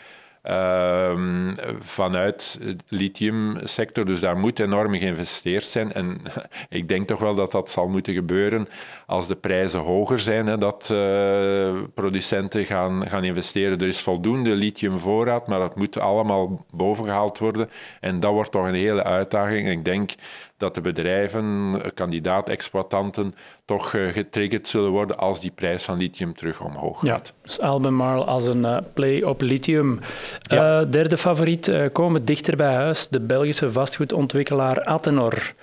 Ehm, 0.46 1.54
vanuit 1.80 2.58
de 2.62 2.76
lithiumsector. 2.88 4.06
Dus 4.06 4.20
daar 4.20 4.38
moet 4.38 4.60
enorm 4.60 4.96
geïnvesteerd 4.96 5.64
zijn. 5.64 5.94
En 5.94 6.22
ik 6.70 6.88
denk 6.88 7.08
toch 7.08 7.20
wel 7.20 7.36
dat 7.36 7.52
dat 7.52 7.70
zal 7.70 7.88
moeten 7.88 8.14
gebeuren 8.14 8.68
als 9.06 9.28
de 9.28 9.36
prijzen 9.36 9.80
hoger 9.80 10.20
zijn, 10.20 10.48
hè, 10.48 10.58
dat 10.58 10.90
uh, 10.92 11.74
producenten 11.94 12.66
gaan, 12.66 13.10
gaan 13.10 13.24
investeren. 13.24 13.80
Er 13.80 13.88
is 13.88 14.02
voldoende 14.02 14.56
lithiumvoorraad, 14.56 15.48
maar 15.48 15.60
dat 15.60 15.76
moet 15.76 16.00
allemaal 16.00 16.66
bovengehaald 16.72 17.40
worden. 17.40 17.70
En 18.00 18.20
dat 18.20 18.32
wordt 18.32 18.52
toch 18.52 18.66
een 18.66 18.74
hele 18.74 19.04
uitdaging. 19.04 19.70
Ik 19.70 19.86
denk 19.86 20.16
dat 20.58 20.76
de 20.76 20.82
bedrijven, 20.82 21.82
kandidaat-exploitanten, 21.94 23.36
toch 23.66 23.94
eh, 23.94 24.08
getriggerd 24.08 24.68
zullen 24.68 24.92
worden 24.92 25.18
als 25.18 25.40
die 25.40 25.52
prijs 25.56 25.84
van 25.84 25.98
lithium 25.98 26.34
terug 26.34 26.62
omhoog 26.62 27.00
gaat. 27.00 27.08
Ja, 27.08 27.42
dus 27.42 27.60
Albemarle 27.60 28.26
als 28.26 28.48
een 28.48 28.62
uh, 28.62 28.78
play 28.94 29.24
op 29.24 29.42
lithium. 29.42 30.00
Ja. 30.42 30.82
Uh, 30.82 30.92
derde 30.92 31.18
favoriet, 31.18 31.68
uh, 31.68 31.86
komen 31.92 32.26
dichter 32.26 32.56
bij 32.56 32.74
huis, 32.74 33.08
de 33.08 33.20
Belgische 33.20 33.72
vastgoedontwikkelaar 33.72 34.84
Attenor. 34.84 35.54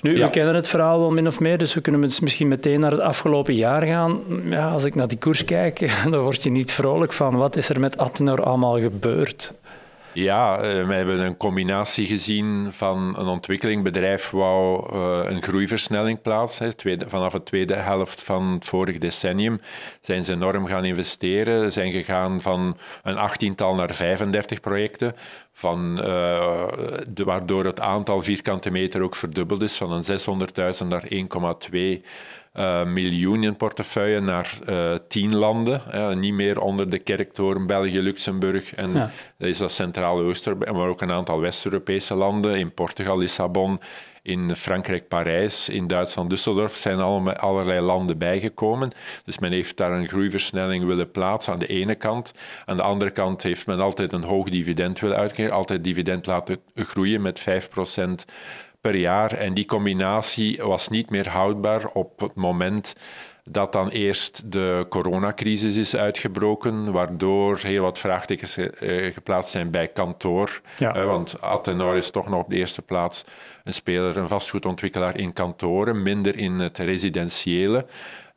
Nu, 0.00 0.16
ja. 0.16 0.24
we 0.24 0.30
kennen 0.30 0.54
het 0.54 0.68
verhaal 0.68 0.98
wel 0.98 1.10
min 1.10 1.26
of 1.26 1.40
meer, 1.40 1.58
dus 1.58 1.74
we 1.74 1.80
kunnen 1.80 2.00
misschien 2.00 2.48
meteen 2.48 2.80
naar 2.80 2.87
het 2.90 3.00
afgelopen 3.00 3.54
jaar 3.54 3.82
gaan. 3.82 4.20
Ja, 4.44 4.70
als 4.70 4.84
ik 4.84 4.94
naar 4.94 5.08
die 5.08 5.18
koers 5.18 5.44
kijk, 5.44 5.92
dan 6.10 6.20
word 6.20 6.42
je 6.42 6.50
niet 6.50 6.72
vrolijk 6.72 7.12
van. 7.12 7.36
Wat 7.36 7.56
is 7.56 7.68
er 7.68 7.80
met 7.80 7.98
Attenor 7.98 8.42
allemaal 8.42 8.80
gebeurd? 8.80 9.52
Ja, 10.18 10.56
uh, 10.56 10.86
we 10.86 10.94
hebben 10.94 11.20
een 11.20 11.36
combinatie 11.36 12.06
gezien 12.06 12.68
van 12.72 13.14
een 13.18 13.26
ontwikkelingbedrijf 13.26 14.30
wou 14.30 14.92
uh, 14.94 15.30
een 15.30 15.42
groeiversnelling 15.42 16.22
plaatsen. 16.22 16.72
Vanaf 17.08 17.32
de 17.32 17.42
tweede 17.42 17.74
helft 17.74 18.22
van 18.22 18.52
het 18.52 18.64
vorige 18.64 18.98
decennium 18.98 19.60
zijn 20.00 20.24
ze 20.24 20.32
enorm 20.32 20.66
gaan 20.66 20.84
investeren. 20.84 21.72
Zijn 21.72 21.92
gegaan 21.92 22.40
van 22.40 22.76
een 23.02 23.16
achttiental 23.16 23.74
naar 23.74 23.94
35 23.94 24.60
projecten. 24.60 25.14
Van, 25.52 25.98
uh, 25.98 26.04
de, 27.08 27.24
waardoor 27.24 27.64
het 27.64 27.80
aantal 27.80 28.22
vierkante 28.22 28.70
meter 28.70 29.02
ook 29.02 29.16
verdubbeld 29.16 29.62
is, 29.62 29.76
van 29.76 29.92
een 29.92 30.04
600.000 30.82 30.86
naar 30.86 31.04
1,2 31.12 32.04
uh, 32.54 32.84
miljoen 32.84 33.42
in 33.42 33.56
portefeuille 33.56 34.20
naar 34.20 34.58
uh, 34.68 34.94
tien 35.08 35.34
landen. 35.34 35.82
Uh, 35.94 36.14
niet 36.14 36.34
meer 36.34 36.60
onder 36.60 36.90
de 36.90 36.98
kerktoren 36.98 37.66
België, 37.66 38.00
Luxemburg 38.00 38.74
en 38.74 38.92
ja. 38.92 39.10
is 39.38 39.58
dat 39.58 39.72
Centraal-Oosten, 39.72 40.58
maar 40.58 40.88
ook 40.88 41.00
een 41.00 41.12
aantal 41.12 41.40
West-Europese 41.40 42.14
landen. 42.14 42.58
In 42.58 42.74
Portugal, 42.74 43.18
Lissabon, 43.18 43.80
in 44.28 44.56
Frankrijk, 44.56 45.08
Parijs, 45.08 45.68
in 45.68 45.86
Duitsland, 45.86 46.30
Düsseldorf 46.30 46.72
zijn 46.72 46.98
allemaal, 46.98 47.34
allerlei 47.34 47.80
landen 47.80 48.18
bijgekomen. 48.18 48.90
Dus 49.24 49.38
men 49.38 49.52
heeft 49.52 49.76
daar 49.76 49.92
een 49.92 50.08
groeiversnelling 50.08 50.84
willen 50.84 51.10
plaatsen 51.10 51.52
aan 51.52 51.58
de 51.58 51.66
ene 51.66 51.94
kant. 51.94 52.32
Aan 52.64 52.76
de 52.76 52.82
andere 52.82 53.10
kant 53.10 53.42
heeft 53.42 53.66
men 53.66 53.80
altijd 53.80 54.12
een 54.12 54.22
hoog 54.22 54.48
dividend 54.48 54.98
willen 54.98 55.16
uitkeren, 55.16 55.52
altijd 55.52 55.84
dividend 55.84 56.26
laten 56.26 56.60
groeien 56.74 57.22
met 57.22 57.40
5 57.40 57.68
procent 57.68 58.24
per 58.88 58.96
jaar. 58.96 59.32
En 59.32 59.54
die 59.54 59.66
combinatie 59.66 60.62
was 60.62 60.88
niet 60.88 61.10
meer 61.10 61.28
houdbaar 61.28 61.86
op 61.92 62.20
het 62.20 62.34
moment 62.34 62.94
dat 63.44 63.72
dan 63.72 63.88
eerst 63.88 64.52
de 64.52 64.86
coronacrisis 64.88 65.76
is 65.76 65.96
uitgebroken, 65.96 66.92
waardoor 66.92 67.58
heel 67.58 67.82
wat 67.82 67.98
vraagtekens 67.98 68.56
eh, 68.56 69.12
geplaatst 69.12 69.50
zijn 69.50 69.70
bij 69.70 69.88
kantoor. 69.88 70.60
Ja. 70.78 70.96
Uh, 70.96 71.04
want 71.04 71.40
Attenor 71.40 71.96
is 71.96 72.10
toch 72.10 72.28
nog 72.28 72.42
op 72.42 72.50
de 72.50 72.56
eerste 72.56 72.82
plaats 72.82 73.24
een 73.64 73.74
speler, 73.74 74.16
een 74.16 74.28
vastgoedontwikkelaar 74.28 75.18
in 75.18 75.32
kantoren, 75.32 76.02
minder 76.02 76.36
in 76.36 76.52
het 76.52 76.78
residentiële. 76.78 77.86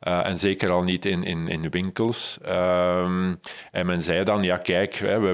Uh, 0.08 0.26
en 0.26 0.38
zeker 0.38 0.70
al 0.70 0.82
niet 0.82 1.04
in, 1.04 1.22
in, 1.22 1.48
in 1.48 1.70
winkels. 1.70 2.38
Um, 2.48 3.40
en 3.70 3.86
men 3.86 4.02
zei 4.02 4.24
dan, 4.24 4.42
ja 4.42 4.56
kijk, 4.56 4.96
we 4.96 5.06
hebben, 5.06 5.32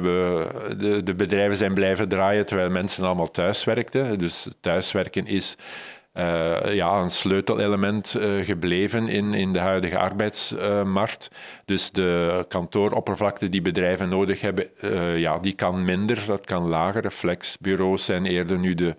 de, 0.78 1.02
de 1.02 1.14
bedrijven 1.14 1.56
zijn 1.56 1.74
blijven 1.74 2.08
draaien 2.08 2.46
terwijl 2.46 2.70
mensen 2.70 3.04
allemaal 3.04 3.30
thuis 3.30 3.64
werkten. 3.64 4.18
Dus 4.18 4.48
thuiswerken 4.60 5.26
is 5.26 5.56
uh, 6.14 6.74
ja, 6.74 7.00
een 7.00 7.10
sleutelelement 7.10 8.16
uh, 8.18 8.44
gebleven 8.44 9.08
in, 9.08 9.34
in 9.34 9.52
de 9.52 9.58
huidige 9.58 9.98
arbeidsmarkt. 9.98 11.30
dus 11.64 11.90
de 11.90 12.44
kantooroppervlakte 12.48 13.48
die 13.48 13.62
bedrijven 13.62 14.08
nodig 14.08 14.40
hebben, 14.40 14.70
ja, 15.18 15.38
die 15.38 15.54
kan 15.54 15.84
minder, 15.84 16.22
dat 16.26 16.44
kan 16.44 16.68
lager. 16.68 17.10
Flexbureaus 17.10 18.04
zijn 18.04 18.26
eerder 18.26 18.58
nu 18.58 18.74
de, 18.74 18.96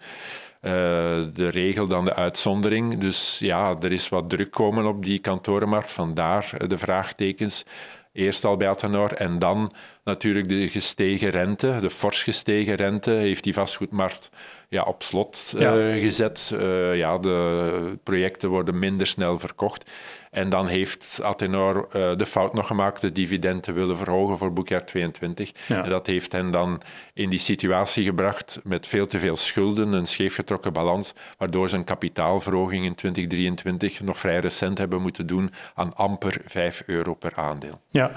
de 0.61 1.49
regel 1.49 1.87
dan 1.87 2.05
de 2.05 2.15
uitzondering. 2.15 2.97
Dus 2.97 3.39
ja, 3.39 3.75
er 3.81 3.91
is 3.91 4.09
wat 4.09 4.29
druk 4.29 4.51
komen 4.51 4.85
op 4.85 5.03
die 5.03 5.19
kantorenmarkt, 5.19 5.91
vandaar 5.91 6.67
de 6.67 6.77
vraagtekens. 6.77 7.65
Eerst 8.11 8.45
al 8.45 8.57
bij 8.57 8.69
Atenor 8.69 9.13
en 9.13 9.39
dan 9.39 9.71
natuurlijk 10.03 10.49
de 10.49 10.69
gestegen 10.69 11.29
rente, 11.29 11.77
de 11.81 11.89
fors 11.89 12.23
gestegen 12.23 12.75
rente, 12.75 13.11
heeft 13.11 13.43
die 13.43 13.53
vastgoedmarkt 13.53 14.29
ja, 14.69 14.83
op 14.83 15.03
slot 15.03 15.53
uh, 15.55 16.01
gezet. 16.01 16.51
Uh, 16.53 16.95
ja, 16.95 17.17
de 17.17 17.97
projecten 18.03 18.49
worden 18.49 18.79
minder 18.79 19.07
snel 19.07 19.39
verkocht. 19.39 19.89
En 20.31 20.49
dan 20.49 20.67
heeft 20.67 21.19
Atenor 21.23 21.87
uh, 21.95 22.15
de 22.15 22.25
fout 22.25 22.53
nog 22.53 22.67
gemaakt 22.67 23.01
de 23.01 23.11
dividenden 23.11 23.73
willen 23.73 23.97
verhogen 23.97 24.37
voor 24.37 24.53
boekjaar 24.53 24.85
22. 24.85 25.51
En 25.67 25.89
dat 25.89 26.07
heeft 26.07 26.31
hen 26.31 26.51
dan 26.51 26.81
in 27.13 27.29
die 27.29 27.39
situatie 27.39 28.03
gebracht 28.03 28.59
met 28.63 28.87
veel 28.87 29.07
te 29.07 29.19
veel 29.19 29.37
schulden, 29.37 29.93
een 29.93 30.07
scheefgetrokken 30.07 30.73
balans, 30.73 31.13
waardoor 31.37 31.69
ze 31.69 31.75
een 31.75 31.83
kapitaalverhoging 31.83 32.85
in 32.85 32.95
2023 32.95 34.01
nog 34.01 34.17
vrij 34.17 34.39
recent 34.39 34.77
hebben 34.77 35.01
moeten 35.01 35.27
doen 35.27 35.51
aan 35.75 35.95
amper 35.95 36.41
5 36.45 36.83
euro 36.85 37.13
per 37.13 37.31
aandeel. 37.35 37.81
Ja. 37.89 38.11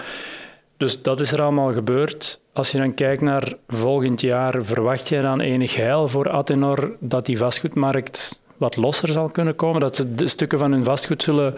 Dus 0.77 1.03
dat 1.03 1.21
is 1.21 1.33
er 1.33 1.43
allemaal 1.43 1.73
gebeurd. 1.73 2.42
Als 2.55 2.71
je 2.71 2.79
dan 2.79 2.95
kijkt 2.95 3.23
naar 3.23 3.53
volgend 3.69 4.21
jaar, 4.21 4.65
verwacht 4.65 5.09
jij 5.09 5.21
dan 5.21 5.41
enig 5.41 5.77
heil 5.77 6.09
voor 6.09 6.31
Atenor 6.31 6.97
dat 6.99 7.27
die 7.27 7.39
vastgoedmarkt 7.39 8.41
wat 8.57 8.77
losser 8.77 9.13
zal 9.13 9.29
kunnen 9.29 9.57
komen? 9.57 9.81
Dat 9.81 9.97
ze 9.97 10.15
de 10.15 10.29
stukken 10.29 10.59
van 10.59 10.73
hun 10.73 10.85
vastgoed 10.85 11.23
zullen 11.23 11.55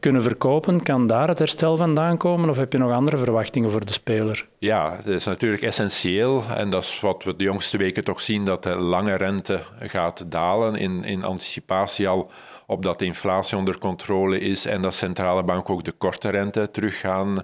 kunnen 0.00 0.22
verkopen? 0.22 0.82
Kan 0.82 1.06
daar 1.06 1.28
het 1.28 1.38
herstel 1.38 1.76
vandaan 1.76 2.16
komen 2.16 2.48
of 2.48 2.56
heb 2.56 2.72
je 2.72 2.78
nog 2.78 2.92
andere 2.92 3.16
verwachtingen 3.16 3.70
voor 3.70 3.84
de 3.84 3.92
speler? 3.92 4.46
Ja, 4.58 4.96
dat 5.04 5.14
is 5.14 5.24
natuurlijk 5.24 5.62
essentieel 5.62 6.42
en 6.56 6.70
dat 6.70 6.82
is 6.82 7.00
wat 7.00 7.24
we 7.24 7.36
de 7.36 7.44
jongste 7.44 7.78
weken 7.78 8.04
toch 8.04 8.20
zien, 8.20 8.44
dat 8.44 8.62
de 8.62 8.76
lange 8.76 9.14
rente 9.14 9.62
gaat 9.78 10.24
dalen 10.26 10.74
in, 10.74 11.04
in 11.04 11.24
anticipatie 11.24 12.08
al 12.08 12.30
op 12.70 12.82
dat 12.82 12.98
de 12.98 13.04
inflatie 13.04 13.56
onder 13.56 13.78
controle 13.78 14.38
is 14.40 14.66
en 14.66 14.82
dat 14.82 14.94
centrale 14.94 15.42
banken 15.42 15.74
ook 15.74 15.84
de 15.84 15.92
korte 15.92 16.28
rente 16.28 16.70
terug 16.70 17.00
gaan 17.00 17.28
uh, 17.38 17.42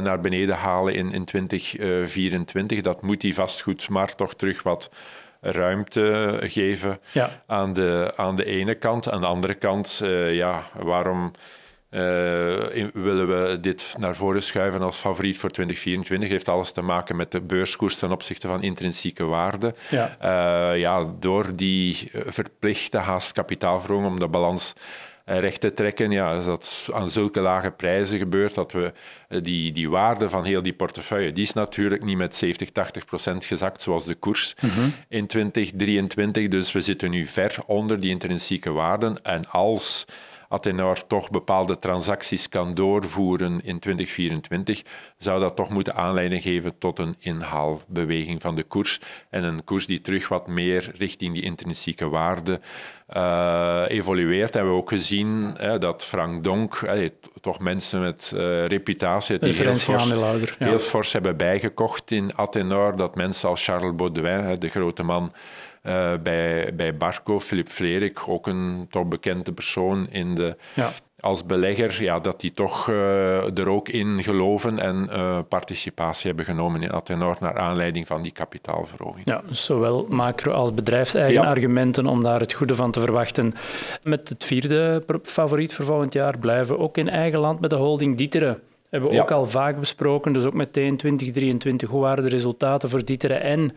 naar 0.00 0.20
beneden 0.20 0.56
halen 0.56 0.94
in, 0.94 1.12
in 1.12 1.24
2024. 1.24 2.80
Dat 2.80 3.02
moet 3.02 3.20
die 3.20 3.34
vastgoedmarkt 3.34 4.16
toch 4.16 4.34
terug 4.34 4.62
wat 4.62 4.90
ruimte 5.40 6.38
geven 6.42 7.00
ja. 7.12 7.42
aan, 7.46 7.72
de, 7.72 8.12
aan 8.16 8.36
de 8.36 8.44
ene 8.44 8.74
kant. 8.74 9.10
Aan 9.10 9.20
de 9.20 9.26
andere 9.26 9.54
kant, 9.54 10.00
uh, 10.02 10.34
ja, 10.34 10.62
waarom 10.72 11.32
willen 12.92 13.28
we 13.28 13.58
dit 13.60 13.94
naar 13.98 14.16
voren 14.16 14.42
schuiven 14.42 14.80
als 14.80 14.96
favoriet 14.96 15.38
voor 15.38 15.50
2024? 15.50 16.28
Heeft 16.28 16.48
alles 16.48 16.72
te 16.72 16.82
maken 16.82 17.16
met 17.16 17.32
de 17.32 17.40
beurskoers 17.40 17.98
ten 17.98 18.10
opzichte 18.10 18.48
van 18.48 18.62
intrinsieke 18.62 19.24
waarde. 19.24 19.74
Ja. 19.90 20.72
ja, 20.72 21.12
door 21.18 21.56
die 21.56 22.10
verplichte 22.12 22.98
haast 22.98 23.32
kapitaalverhoging 23.32 24.10
om 24.10 24.20
de 24.20 24.28
balans 24.28 24.74
recht 25.28 25.60
te 25.60 25.74
trekken. 25.74 26.10
Ja, 26.10 26.34
als 26.34 26.44
dat 26.44 26.88
aan 26.92 27.10
zulke 27.10 27.40
lage 27.40 27.70
prijzen 27.70 28.18
gebeurt, 28.18 28.54
dat 28.54 28.72
we 28.72 28.92
eh, 29.28 29.42
die, 29.42 29.72
die 29.72 29.90
waarde 29.90 30.28
van 30.28 30.44
heel 30.44 30.62
die 30.62 30.72
portefeuille, 30.72 31.32
die 31.32 31.44
is 31.44 31.52
natuurlijk 31.52 32.04
niet 32.04 32.16
met 32.16 32.36
70, 32.36 32.70
80 32.70 33.04
procent 33.04 33.44
gezakt, 33.44 33.82
zoals 33.82 34.04
de 34.04 34.14
koers 34.14 34.54
mhm. 34.60 34.88
in 35.08 35.26
2023. 35.26 36.48
Dus 36.48 36.72
we 36.72 36.80
zitten 36.80 37.10
nu 37.10 37.26
ver 37.26 37.56
onder 37.66 38.00
die 38.00 38.10
intrinsieke 38.10 38.70
waarden. 38.70 39.24
En 39.24 39.50
als 39.50 40.04
Athenor 40.48 41.06
toch 41.06 41.30
bepaalde 41.30 41.78
transacties 41.78 42.48
kan 42.48 42.74
doorvoeren 42.74 43.60
in 43.64 43.78
2024, 43.78 44.82
zou 45.18 45.40
dat 45.40 45.56
toch 45.56 45.70
moeten 45.70 45.94
aanleiding 45.94 46.42
geven 46.42 46.78
tot 46.78 46.98
een 46.98 47.14
inhaalbeweging 47.18 48.42
van 48.42 48.54
de 48.54 48.62
koers. 48.62 49.00
En 49.30 49.44
een 49.44 49.64
koers 49.64 49.86
die 49.86 50.00
terug 50.00 50.28
wat 50.28 50.46
meer 50.46 50.90
richting 50.94 51.34
die 51.34 51.42
intrinsieke 51.42 52.08
waarde 52.08 52.60
uh, 53.16 53.84
evolueert. 53.86 54.54
Hebben 54.54 54.72
we 54.72 54.78
ook 54.78 54.88
gezien 54.88 55.56
dat 55.78 56.04
Frank 56.04 56.44
Donk, 56.44 56.88
toch 57.40 57.58
mensen 57.58 58.00
met 58.00 58.32
uh, 58.34 58.66
reputatie, 58.66 59.38
die 59.38 59.52
heel 59.52 59.74
fors, 59.74 60.12
heel 60.58 60.78
fors 60.78 61.12
hebben 61.12 61.36
bijgekocht 61.36 62.10
in 62.10 62.36
Athenor, 62.36 62.96
dat 62.96 63.14
mensen 63.14 63.48
als 63.48 63.64
Charles 63.64 63.94
Baudouin, 63.94 64.58
de 64.58 64.68
grote 64.68 65.02
man 65.02 65.32
uh, 65.82 66.12
bij, 66.22 66.74
bij 66.74 66.96
Barco, 66.96 67.40
Philip 67.40 67.68
Frerik, 67.68 68.28
ook 68.28 68.46
een 68.46 68.86
toch 68.90 69.06
bekende 69.06 69.52
persoon 69.52 70.06
in 70.10 70.34
de, 70.34 70.56
ja. 70.74 70.90
als 71.20 71.46
belegger, 71.46 72.02
ja, 72.02 72.20
dat 72.20 72.40
die 72.40 72.52
toch 72.52 72.88
uh, 72.88 73.58
er 73.58 73.68
ook 73.68 73.88
in 73.88 74.22
geloven 74.22 74.78
en 74.78 75.08
uh, 75.10 75.38
participatie 75.48 76.26
hebben 76.26 76.44
genomen 76.44 76.82
in 76.82 76.90
Athenor 76.90 77.36
naar 77.40 77.58
aanleiding 77.58 78.06
van 78.06 78.22
die 78.22 78.32
kapitaalverhoging. 78.32 79.22
Ja, 79.24 79.42
dus 79.46 79.64
zowel 79.64 80.06
macro- 80.08 80.52
als 80.52 80.74
bedrijfseigen 80.74 81.44
argumenten 81.44 82.06
om 82.06 82.22
daar 82.22 82.40
het 82.40 82.52
goede 82.52 82.74
van 82.74 82.90
te 82.90 83.00
verwachten. 83.00 83.52
Met 84.02 84.28
het 84.28 84.44
vierde 84.44 85.02
favoriet 85.22 85.74
voor 85.74 85.84
volgend 85.84 86.12
jaar 86.12 86.38
blijven 86.38 86.76
we 86.76 86.82
ook 86.82 86.96
in 86.96 87.08
eigen 87.08 87.40
land 87.40 87.60
met 87.60 87.70
de 87.70 87.76
holding 87.76 88.16
Dieteren. 88.16 88.60
Hebben 88.90 89.10
we 89.10 89.20
ook 89.20 89.30
al 89.30 89.46
vaak 89.46 89.78
besproken, 89.80 90.32
dus 90.32 90.44
ook 90.44 90.54
meteen 90.54 90.96
2023. 90.96 91.88
Hoe 91.88 92.00
waren 92.00 92.24
de 92.24 92.30
resultaten 92.30 92.90
voor 92.90 93.04
Dieteren 93.04 93.40
en 93.40 93.72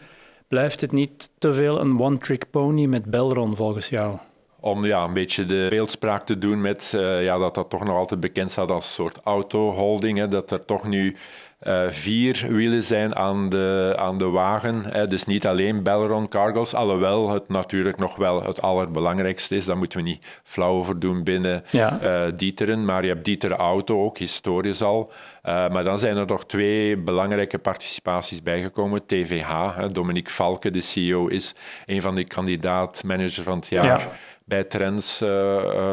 Blijft 0.51 0.81
het 0.81 0.91
niet 0.91 1.29
te 1.37 1.53
veel 1.53 1.79
een 1.79 1.99
one-trick 1.99 2.49
pony 2.49 2.85
met 2.85 3.05
Belron 3.05 3.55
volgens 3.55 3.89
jou? 3.89 4.17
Om 4.59 4.85
ja, 4.85 5.03
een 5.03 5.13
beetje 5.13 5.45
de 5.45 5.67
beeldspraak 5.69 6.25
te 6.25 6.37
doen 6.37 6.61
met 6.61 6.91
uh, 6.95 7.23
ja, 7.23 7.37
dat 7.37 7.55
dat 7.55 7.69
toch 7.69 7.83
nog 7.83 7.95
altijd 7.95 8.19
bekend 8.19 8.51
staat 8.51 8.71
als 8.71 8.85
een 8.85 8.91
soort 8.91 9.19
auto-holding. 9.23 10.23
Dat 10.25 10.51
er 10.51 10.65
toch 10.65 10.87
nu 10.87 11.15
uh, 11.63 11.89
vier 11.89 12.45
wielen 12.49 12.83
zijn 12.83 13.15
aan 13.15 13.49
de, 13.49 13.93
aan 13.97 14.17
de 14.17 14.25
wagen. 14.25 14.83
Hè. 14.83 15.07
Dus 15.07 15.25
niet 15.25 15.47
alleen 15.47 15.83
Belron 15.83 16.27
Cargos, 16.27 16.73
alhoewel 16.73 17.29
het 17.29 17.47
natuurlijk 17.47 17.97
nog 17.97 18.15
wel 18.15 18.43
het 18.43 18.61
allerbelangrijkste 18.61 19.55
is. 19.55 19.65
Daar 19.65 19.77
moeten 19.77 19.97
we 19.97 20.03
niet 20.03 20.25
flauw 20.43 20.73
over 20.73 20.99
doen 20.99 21.23
binnen 21.23 21.63
ja. 21.69 21.99
uh, 22.03 22.31
Dieteren. 22.35 22.85
Maar 22.85 23.03
je 23.03 23.09
hebt 23.09 23.25
Dieteren 23.25 23.57
Auto 23.57 24.03
ook, 24.03 24.17
historisch 24.17 24.81
al. 24.81 25.11
Uh, 25.43 25.69
maar 25.69 25.83
dan 25.83 25.99
zijn 25.99 26.17
er 26.17 26.25
nog 26.25 26.45
twee 26.45 26.97
belangrijke 26.97 27.57
participaties 27.57 28.43
bijgekomen. 28.43 29.05
TVH, 29.05 29.75
hè. 29.75 29.91
Dominique 29.91 30.33
Valke, 30.33 30.69
de 30.69 30.81
CEO, 30.81 31.27
is 31.27 31.55
een 31.85 32.01
van 32.01 32.15
de 32.15 32.23
kandidaat-manager 32.23 33.43
van 33.43 33.57
het 33.57 33.67
jaar. 33.67 33.85
Ja 33.85 34.11
bij 34.51 34.63
Trends. 34.63 35.21
Uh, 35.21 35.29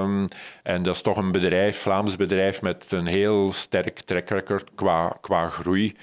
um, 0.01 0.29
en 0.63 0.83
dat 0.83 0.95
is 0.95 1.03
toch 1.03 1.17
een 1.17 1.33
bedrijf, 1.33 1.79
Vlaams 1.79 2.17
bedrijf, 2.17 2.63
met 2.63 2.87
een 2.93 3.07
heel 3.07 3.53
sterk 3.53 4.01
track 4.01 4.29
record 4.29 4.75
qua, 4.75 5.17
qua 5.21 5.49
groei. 5.49 5.97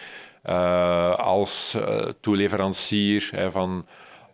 Uh, 0.46 1.16
als 1.16 1.78
toeleverancier 2.20 3.30
hè, 3.32 3.52
van 3.52 3.86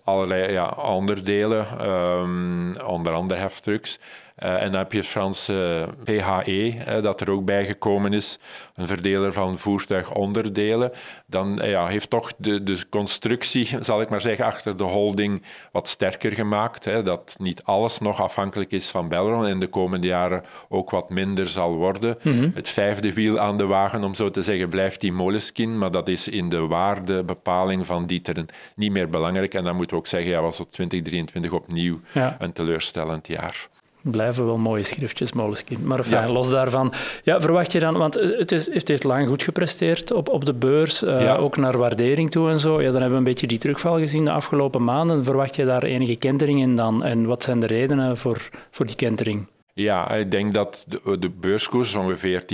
allerlei 0.03 0.51
ja, 0.51 0.69
onderdelen, 0.69 1.89
um, 1.89 2.75
onder 2.77 3.13
andere 3.13 3.39
heftrucks. 3.39 3.99
Uh, 4.43 4.61
en 4.61 4.71
dan 4.71 4.79
heb 4.79 4.91
je 4.91 4.97
het 4.97 5.07
Franse 5.07 5.87
PHE, 6.03 6.99
dat 7.01 7.21
er 7.21 7.29
ook 7.29 7.45
bijgekomen 7.45 8.13
is, 8.13 8.39
een 8.75 8.87
verdeler 8.87 9.33
van 9.33 9.59
voertuigonderdelen. 9.59 10.91
Dan 11.25 11.59
ja, 11.63 11.87
heeft 11.87 12.09
toch 12.09 12.31
de, 12.37 12.63
de 12.63 12.89
constructie, 12.89 13.69
zal 13.79 14.01
ik 14.01 14.09
maar 14.09 14.21
zeggen, 14.21 14.45
achter 14.45 14.77
de 14.77 14.83
holding 14.83 15.43
wat 15.71 15.87
sterker 15.87 16.31
gemaakt. 16.31 16.85
Hè, 16.85 17.03
dat 17.03 17.35
niet 17.39 17.63
alles 17.63 17.99
nog 17.99 18.21
afhankelijk 18.21 18.71
is 18.71 18.89
van 18.89 19.07
Belron 19.07 19.45
en 19.45 19.59
de 19.59 19.67
komende 19.67 20.07
jaren 20.07 20.43
ook 20.69 20.89
wat 20.89 21.09
minder 21.09 21.47
zal 21.47 21.75
worden. 21.75 22.17
Mhm. 22.21 22.49
Het 22.53 22.69
vijfde 22.69 23.13
wiel 23.13 23.39
aan 23.39 23.57
de 23.57 23.65
wagen, 23.65 24.03
om 24.03 24.13
zo 24.13 24.29
te 24.29 24.43
zeggen, 24.43 24.69
blijft 24.69 25.01
die 25.01 25.13
Moleskin, 25.13 25.77
maar 25.77 25.91
dat 25.91 26.07
is 26.07 26.27
in 26.27 26.49
de 26.49 26.59
waardebepaling 26.59 27.85
van 27.85 28.05
Dieteren 28.05 28.47
niet 28.75 28.91
meer 28.91 29.09
belangrijk. 29.09 29.53
En 29.53 29.63
dan 29.63 29.75
moeten 29.75 29.95
we 29.95 30.01
ook 30.01 30.07
zeggen, 30.07 30.31
ja, 30.31 30.41
was 30.41 30.57
het 30.57 30.71
2023 30.71 31.51
opnieuw 31.51 31.99
een 32.39 32.53
teleurstellend 32.53 33.27
jaar 33.27 33.69
blijven 34.01 34.45
wel 34.45 34.57
mooie 34.57 34.83
schriftjes, 34.83 35.31
Moleskine. 35.31 35.83
Maar 35.83 36.29
los 36.29 36.49
daarvan, 36.49 36.93
ja, 37.23 37.41
verwacht 37.41 37.71
je 37.71 37.79
dan, 37.79 37.97
want 37.97 38.13
het, 38.13 38.51
is, 38.51 38.73
het 38.73 38.87
heeft 38.87 39.03
lang 39.03 39.27
goed 39.27 39.43
gepresteerd 39.43 40.13
op, 40.13 40.29
op 40.29 40.45
de 40.45 40.53
beurs, 40.53 41.03
uh, 41.03 41.41
ook 41.41 41.57
naar 41.57 41.77
waardering 41.77 42.31
toe 42.31 42.49
en 42.49 42.59
zo. 42.59 42.81
Ja, 42.81 42.91
dan 42.91 42.93
hebben 42.93 43.11
we 43.11 43.17
een 43.17 43.23
beetje 43.23 43.47
die 43.47 43.57
terugval 43.57 43.97
gezien 43.97 44.25
de 44.25 44.31
afgelopen 44.31 44.83
maanden. 44.83 45.23
Verwacht 45.23 45.55
je 45.55 45.65
daar 45.65 45.83
enige 45.83 46.15
kentering 46.15 46.61
in 46.61 46.75
dan? 46.75 47.03
En 47.03 47.25
wat 47.25 47.43
zijn 47.43 47.59
de 47.59 47.67
redenen 47.67 48.17
voor, 48.17 48.49
voor 48.71 48.85
die 48.85 48.95
kentering? 48.95 49.47
Ja, 49.73 50.11
ik 50.11 50.31
denk 50.31 50.53
dat 50.53 50.85
de, 50.87 51.19
de 51.19 51.29
beurskoers 51.29 51.93
ongeveer 51.93 52.41
10% 52.41 52.45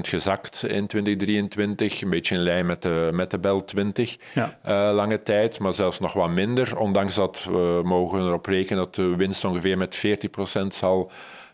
gezakt 0.00 0.62
in 0.62 0.86
2023. 0.86 2.02
Een 2.02 2.10
beetje 2.10 2.34
in 2.34 2.40
lijn 2.40 2.66
met 2.66 2.82
de, 2.82 3.10
met 3.12 3.30
de 3.30 3.38
Bel 3.38 3.64
20 3.64 4.16
ja. 4.34 4.58
uh, 4.66 4.94
lange 4.94 5.22
tijd, 5.22 5.58
maar 5.58 5.74
zelfs 5.74 6.00
nog 6.00 6.12
wat 6.12 6.30
minder. 6.30 6.76
Ondanks 6.76 7.14
dat 7.14 7.44
we 7.50 7.80
mogen 7.84 8.20
erop 8.20 8.46
rekenen 8.46 8.84
dat 8.84 8.94
de 8.94 9.16
winst 9.16 9.44
ongeveer 9.44 9.78
met 9.78 10.02
40% 10.62 10.66
zal 10.66 11.10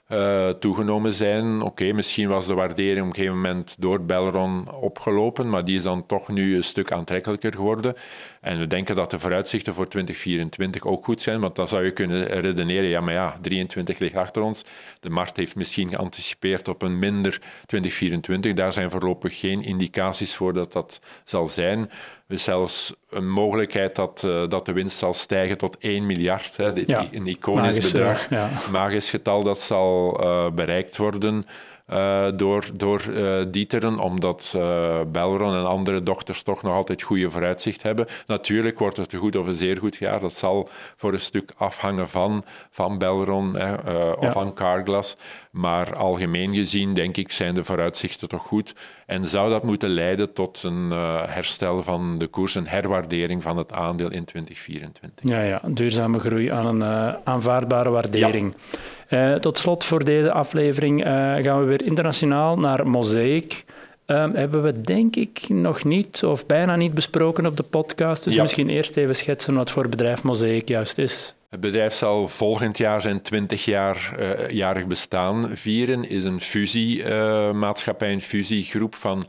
uh, 0.09 0.49
toegenomen 0.49 1.15
zijn. 1.15 1.63
Oké, 1.63 1.93
misschien 1.93 2.29
was 2.29 2.47
de 2.47 2.55
waardering 2.55 3.01
op 3.01 3.07
een 3.07 3.15
gegeven 3.15 3.37
moment 3.37 3.77
door 3.79 4.05
Belron 4.05 4.73
opgelopen, 4.73 5.49
maar 5.49 5.65
die 5.65 5.77
is 5.77 5.83
dan 5.83 6.07
toch 6.07 6.29
nu 6.29 6.57
een 6.57 6.65
stuk 6.65 6.93
aantrekkelijker 6.93 7.53
geworden. 7.53 7.95
En 8.41 8.59
we 8.59 8.67
denken 8.67 8.95
dat 8.95 9.11
de 9.11 9.19
vooruitzichten 9.19 9.75
voor 9.75 9.89
2024 9.89 10.85
ook 10.85 11.05
goed 11.05 11.23
zijn, 11.23 11.41
want 11.41 11.57
dan 11.57 11.69
zou 11.69 11.85
je 11.85 11.91
kunnen 11.91 12.27
redeneren, 12.27 12.89
ja, 12.89 13.01
maar 13.01 13.15
ja, 13.15 13.39
23 13.41 13.99
ligt 13.99 14.17
achter 14.17 14.43
ons. 14.43 14.65
De 15.01 15.11
markt 15.11 15.37
heeft 15.37 15.57
misschien 15.57 15.89
geanticipeerd 15.89 16.69
op 16.69 16.83
een 16.83 16.99
minder 16.99 17.41
2024. 17.67 18.53
Daar 18.53 18.73
zijn 18.73 18.91
voorlopig 18.91 19.39
geen 19.39 19.63
indicaties 19.63 20.35
voor 20.35 20.53
dat 20.53 20.73
dat 20.73 21.01
zal 21.25 21.49
zijn. 21.49 21.91
Dus 22.29 22.43
zelfs 22.43 22.95
een 23.11 23.31
mogelijkheid 23.31 23.95
dat, 23.97 24.23
uh, 24.25 24.49
dat 24.49 24.67
de 24.67 24.73
winst 24.73 24.99
zal 24.99 25.15
stijgen 25.15 25.59
tot 25.59 25.77
1 25.79 26.07
miljard. 26.07 26.57
Hè, 26.57 26.89
een 27.15 27.27
iconisch 27.27 27.93
bedrag, 27.93 28.31
ja. 28.31 28.51
magisch 28.71 29.11
getal, 29.11 29.43
dat 29.43 29.61
zal 29.61 30.21
uh, 30.23 30.51
bereikt 30.51 30.97
worden. 30.97 31.45
Uh, 31.93 32.27
door, 32.35 32.65
door 32.75 33.05
uh, 33.11 33.39
Dieteren, 33.51 33.99
omdat 33.99 34.55
uh, 34.57 35.01
Belron 35.13 35.55
en 35.55 35.67
andere 35.67 36.03
dochters 36.03 36.43
toch 36.43 36.63
nog 36.63 36.75
altijd 36.75 37.03
goede 37.03 37.31
vooruitzicht 37.31 37.83
hebben. 37.83 38.07
Natuurlijk 38.27 38.79
wordt 38.79 38.97
het 38.97 39.13
een 39.13 39.19
goed 39.19 39.37
of 39.37 39.47
een 39.47 39.55
zeer 39.55 39.77
goed 39.79 39.97
jaar. 39.97 40.21
Dat 40.21 40.37
zal 40.37 40.69
voor 40.97 41.13
een 41.13 41.21
stuk 41.21 41.53
afhangen 41.57 42.09
van, 42.09 42.45
van 42.71 42.99
Belron 42.99 43.57
hè, 43.57 43.75
of 44.13 44.33
van 44.33 44.55
Carglass. 44.55 45.17
Maar 45.51 45.97
algemeen 45.97 46.55
gezien, 46.55 46.95
denk 46.95 47.17
ik, 47.17 47.33
zijn 47.33 47.55
de 47.55 47.65
vooruitzichten 47.65 48.29
toch 48.29 48.43
goed. 48.43 48.75
En 49.07 49.27
zou 49.27 49.51
dat 49.51 49.63
moeten 49.63 49.89
leiden 49.89 50.33
tot 50.33 50.63
een 50.63 50.91
herstel 51.27 51.83
van 51.83 52.19
de 52.19 52.27
koers, 52.27 52.55
een 52.55 52.69
herwaardering 52.69 53.43
van 53.43 53.57
het 53.57 53.73
aandeel 53.73 54.11
in 54.11 54.25
2024. 54.25 55.31
Ja, 55.31 55.43
ja 55.43 55.61
duurzame 55.65 56.19
groei 56.19 56.51
aan 56.51 56.81
een 56.81 57.17
aanvaardbare 57.25 57.91
waardering. 57.91 58.55
Ja. 58.57 58.79
Uh, 59.09 59.35
tot 59.35 59.59
slot 59.59 59.85
voor 59.85 60.05
deze 60.05 60.33
aflevering 60.33 61.07
uh, 61.07 61.07
gaan 61.37 61.61
we 61.61 61.65
weer 61.65 61.85
internationaal 61.85 62.59
naar 62.59 62.87
Mosaic. 62.87 63.65
Um, 64.07 64.35
hebben 64.35 64.63
we 64.63 64.81
denk 64.81 65.17
ik 65.17 65.49
nog 65.49 65.85
niet 65.85 66.25
of 66.25 66.47
bijna 66.47 66.77
niet 66.77 66.95
besproken 66.95 67.47
op 67.47 67.57
de 67.57 67.63
podcast. 67.63 68.25
Dus 68.25 68.35
ja. 68.35 68.43
misschien 68.43 68.69
eerst 68.69 68.97
even 68.97 69.17
schetsen 69.17 69.55
wat 69.55 69.71
voor 69.71 69.89
bedrijf 69.89 70.23
Mosaic 70.23 70.69
juist 70.69 70.99
is. 70.99 71.35
Het 71.51 71.61
bedrijf 71.61 71.93
zal 71.93 72.29
volgend 72.29 72.79
jaar 72.79 73.03
zijn 73.03 73.23
20 73.23 73.65
jaar 73.65 74.15
uh, 74.19 74.49
jarig 74.49 74.87
bestaan 74.87 75.51
vieren. 75.57 76.09
Is 76.09 76.25
een 76.25 76.41
fusiemaatschappij, 76.41 78.13
een 78.13 78.21
fusiegroep 78.21 78.95
van 78.95 79.27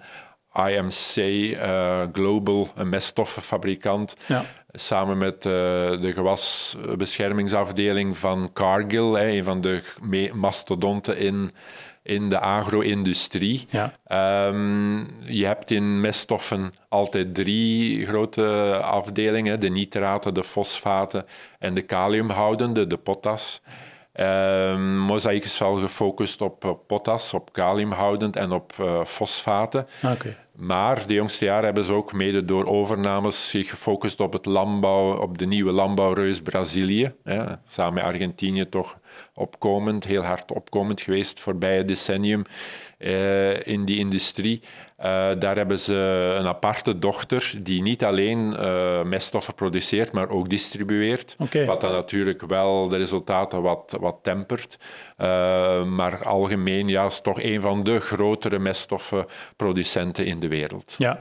IMC 0.68 1.16
uh, 1.16 2.02
Global, 2.14 2.68
een 2.76 2.90
meststoffenfabrikant. 2.90 4.16
Ja 4.26 4.46
samen 4.72 5.18
met 5.18 5.36
uh, 5.36 5.52
de 6.02 6.12
gewasbeschermingsafdeling 6.16 8.18
van 8.18 8.50
Cargill, 8.54 9.14
hè, 9.14 9.28
een 9.28 9.44
van 9.44 9.62
de 9.62 9.84
mastodonten 10.34 11.18
in, 11.18 11.52
in 12.04 12.30
de 12.30 12.40
agro-industrie. 12.40 13.68
Ja. 13.70 13.94
Um, 14.48 15.08
je 15.26 15.46
hebt 15.46 15.72
in 15.72 16.02
meststoffen 16.02 16.74
altijd 16.90 17.36
drie 17.36 18.06
grote 18.06 18.80
afdelingen: 18.84 19.60
de 19.60 19.70
nitraten, 19.70 20.34
de 20.34 20.44
fosfaten 20.44 21.26
en 21.60 21.74
de 21.74 21.82
kaliumhoudende, 21.82 22.88
de 22.88 22.98
potas. 22.98 23.62
Um, 24.14 24.98
Mosaic 24.98 25.44
is 25.44 25.60
wel 25.60 25.76
gefocust 25.76 26.42
op 26.42 26.78
potas, 26.88 27.34
op 27.34 27.54
kaliumhoudend 27.54 28.36
en 28.36 28.52
op 28.52 28.74
uh, 28.80 29.06
fosfaten. 29.06 29.88
Okay. 30.04 30.38
Maar 30.60 31.08
de 31.08 31.14
jongste 31.14 31.46
jaren 31.46 31.66
hebben 31.66 31.86
ze 31.86 31.92
ook 31.92 32.14
mede 32.14 32.46
door 32.46 32.66
overnames 32.66 33.50
zich 33.50 33.70
gefocust 33.70 34.20
op 34.20 34.34
het 34.34 34.46
landbouw, 34.46 35.18
op 35.18 35.38
de 35.38 35.46
nieuwe 35.46 35.72
landbouwreus 35.72 36.42
Brazilië. 36.42 37.14
samen 37.68 37.94
met 37.94 38.04
Argentinië 38.04 38.70
toch 38.70 39.00
opkomend, 39.34 40.04
heel 40.04 40.22
hard 40.22 40.52
opkomend 40.52 41.02
geweest 41.02 41.40
voorbij 41.40 41.86
decennium 41.86 42.44
uh, 43.00 43.68
in 43.68 43.86
die 43.86 43.98
industrie. 43.98 44.62
Uh, 45.00 45.06
daar 45.40 45.56
hebben 45.56 45.80
ze 45.80 45.94
een 46.40 46.48
aparte 46.48 47.00
dochter 47.00 47.54
die 47.62 47.82
niet 47.82 48.04
alleen 48.04 48.56
uh, 48.60 49.04
meststoffen 49.04 49.54
produceert, 49.54 50.12
maar 50.12 50.30
ook 50.30 50.50
distribueert. 50.50 51.36
Okay. 51.38 51.66
Wat 51.66 51.82
dan 51.82 51.92
natuurlijk 51.92 52.42
wel 52.42 52.88
de 52.88 52.98
resultaten 52.98 53.62
wat, 53.62 53.98
wat 54.00 54.18
tempert. 54.22 54.78
maar 55.88 56.24
algemeen 56.24 56.88
ja, 56.88 57.06
is 57.06 57.22
toch 57.22 57.42
een 57.42 57.62
van 57.62 57.84
de 57.84 58.00
grotere 58.00 58.60
meststoffenproducenten 58.60 60.26
in 60.26 60.40
de 60.40 60.48
wereld. 60.48 60.96
Ja. 60.98 61.20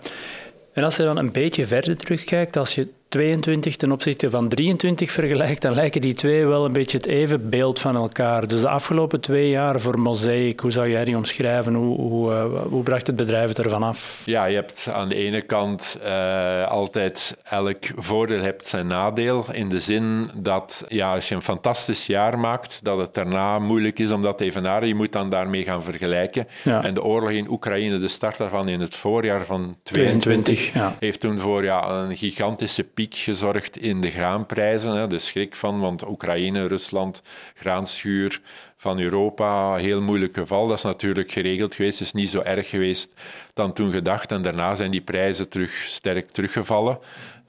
En 0.73 0.85
als 0.85 0.97
je 0.97 1.03
dan 1.03 1.17
een 1.17 1.33
beetje 1.33 1.67
verder 1.67 1.97
terugkijkt, 1.97 2.57
als 2.57 2.75
je 2.75 2.89
22 3.09 3.77
ten 3.77 3.93
opzichte 3.93 4.31
van 4.31 4.49
23 4.49 5.11
vergelijkt, 5.11 5.63
dan 5.63 5.75
lijken 5.75 6.01
die 6.01 6.15
twee 6.15 6.47
wel 6.47 6.65
een 6.65 6.73
beetje 6.73 6.97
het 6.97 7.07
even 7.07 7.51
beeld 7.51 7.79
van 7.79 7.97
elkaar. 7.97 8.49
Dus 8.49 8.61
de 8.61 8.69
afgelopen 8.69 9.21
twee 9.21 9.49
jaar 9.49 9.81
voor 9.81 9.99
Mosaic, 9.99 10.61
hoe 10.61 10.71
zou 10.71 10.91
jij 10.91 11.05
die 11.05 11.17
omschrijven? 11.17 11.75
Hoe, 11.75 12.01
hoe, 12.01 12.33
hoe 12.69 12.83
bracht 12.83 13.07
het 13.07 13.17
bedrijf 13.17 13.49
het 13.49 13.59
ervan 13.59 13.83
af? 13.83 14.23
Ja, 14.25 14.45
je 14.45 14.55
hebt 14.55 14.89
aan 14.93 15.09
de 15.09 15.15
ene 15.15 15.43
kant 15.43 15.99
uh, 16.05 16.69
altijd 16.69 17.37
elk 17.43 17.85
voordeel 17.97 18.41
hebt 18.41 18.67
zijn 18.67 18.87
nadeel. 18.87 19.47
In 19.53 19.69
de 19.69 19.81
zin 19.81 20.31
dat 20.35 20.85
ja, 20.89 21.15
als 21.15 21.29
je 21.29 21.35
een 21.35 21.43
fantastisch 21.43 22.07
jaar 22.07 22.39
maakt, 22.39 22.81
dat 22.83 22.99
het 22.99 23.15
daarna 23.15 23.59
moeilijk 23.59 23.99
is 23.99 24.11
om 24.11 24.23
dat 24.23 24.39
te 24.39 24.45
evenaren. 24.45 24.89
Je 24.89 24.95
moet 24.95 25.13
dan 25.13 25.31
daarmee 25.31 25.65
gaan 25.65 25.83
vergelijken. 25.83 26.49
Ja. 26.65 26.85
En 26.85 26.95
de 26.95 27.03
oorlog 27.03 27.31
in 27.31 27.51
Oekraïne, 27.51 27.99
de 27.99 28.09
start 28.09 28.39
daarvan 28.39 28.69
in 28.69 28.81
het 28.81 28.97
voorjaar 28.97 29.45
van 29.45 29.77
22, 29.83 30.23
22 30.23 30.73
ja. 30.73 30.95
heeft 31.01 31.21
toen 31.21 31.39
voor 31.39 31.65
ja, 31.65 31.89
een 31.89 32.17
gigantische 32.17 32.85
piek 32.99 33.15
gezorgd 33.15 33.77
in 33.77 34.01
de 34.01 34.11
graanprijzen. 34.11 34.93
Hè, 34.93 35.07
de 35.07 35.19
schrik 35.19 35.57
van, 35.57 35.81
want 35.81 36.09
Oekraïne, 36.09 36.67
Rusland, 36.67 37.23
graanschuur 37.55 38.41
van 38.77 38.99
Europa, 38.99 39.75
heel 39.75 40.03
moeilijk 40.03 40.37
geval. 40.37 40.67
Dat 40.67 40.77
is 40.77 40.83
natuurlijk 40.83 41.33
geregeld 41.33 41.75
geweest, 41.75 42.01
is 42.01 42.13
niet 42.13 42.31
zo 42.31 42.41
erg 42.41 42.69
geweest 42.69 43.13
dan 43.55 43.73
toen 43.73 43.93
gedacht. 43.93 44.33
En 44.33 44.43
daarna 44.43 44.75
zijn 44.75 44.91
die 44.91 45.01
prijzen 45.01 45.49
terug 45.49 45.73
sterk 45.73 46.31
teruggevallen 46.31 46.99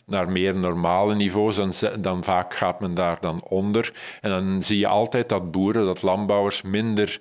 naar 0.06 0.32
meer 0.32 0.56
normale 0.56 1.16
niveaus, 1.16 1.56
dan, 1.56 1.74
dan 2.00 2.24
vaak 2.24 2.54
gaat 2.54 2.80
men 2.80 2.94
daar 2.94 3.18
dan 3.20 3.44
onder. 3.44 3.94
En 4.22 4.30
dan 4.30 4.64
zie 4.64 4.80
je 4.80 4.88
altijd 4.88 5.30
dat 5.30 5.52
boeren, 5.52 5.86
dat 5.86 6.02
landbouwers 6.02 6.62
minder 6.62 7.20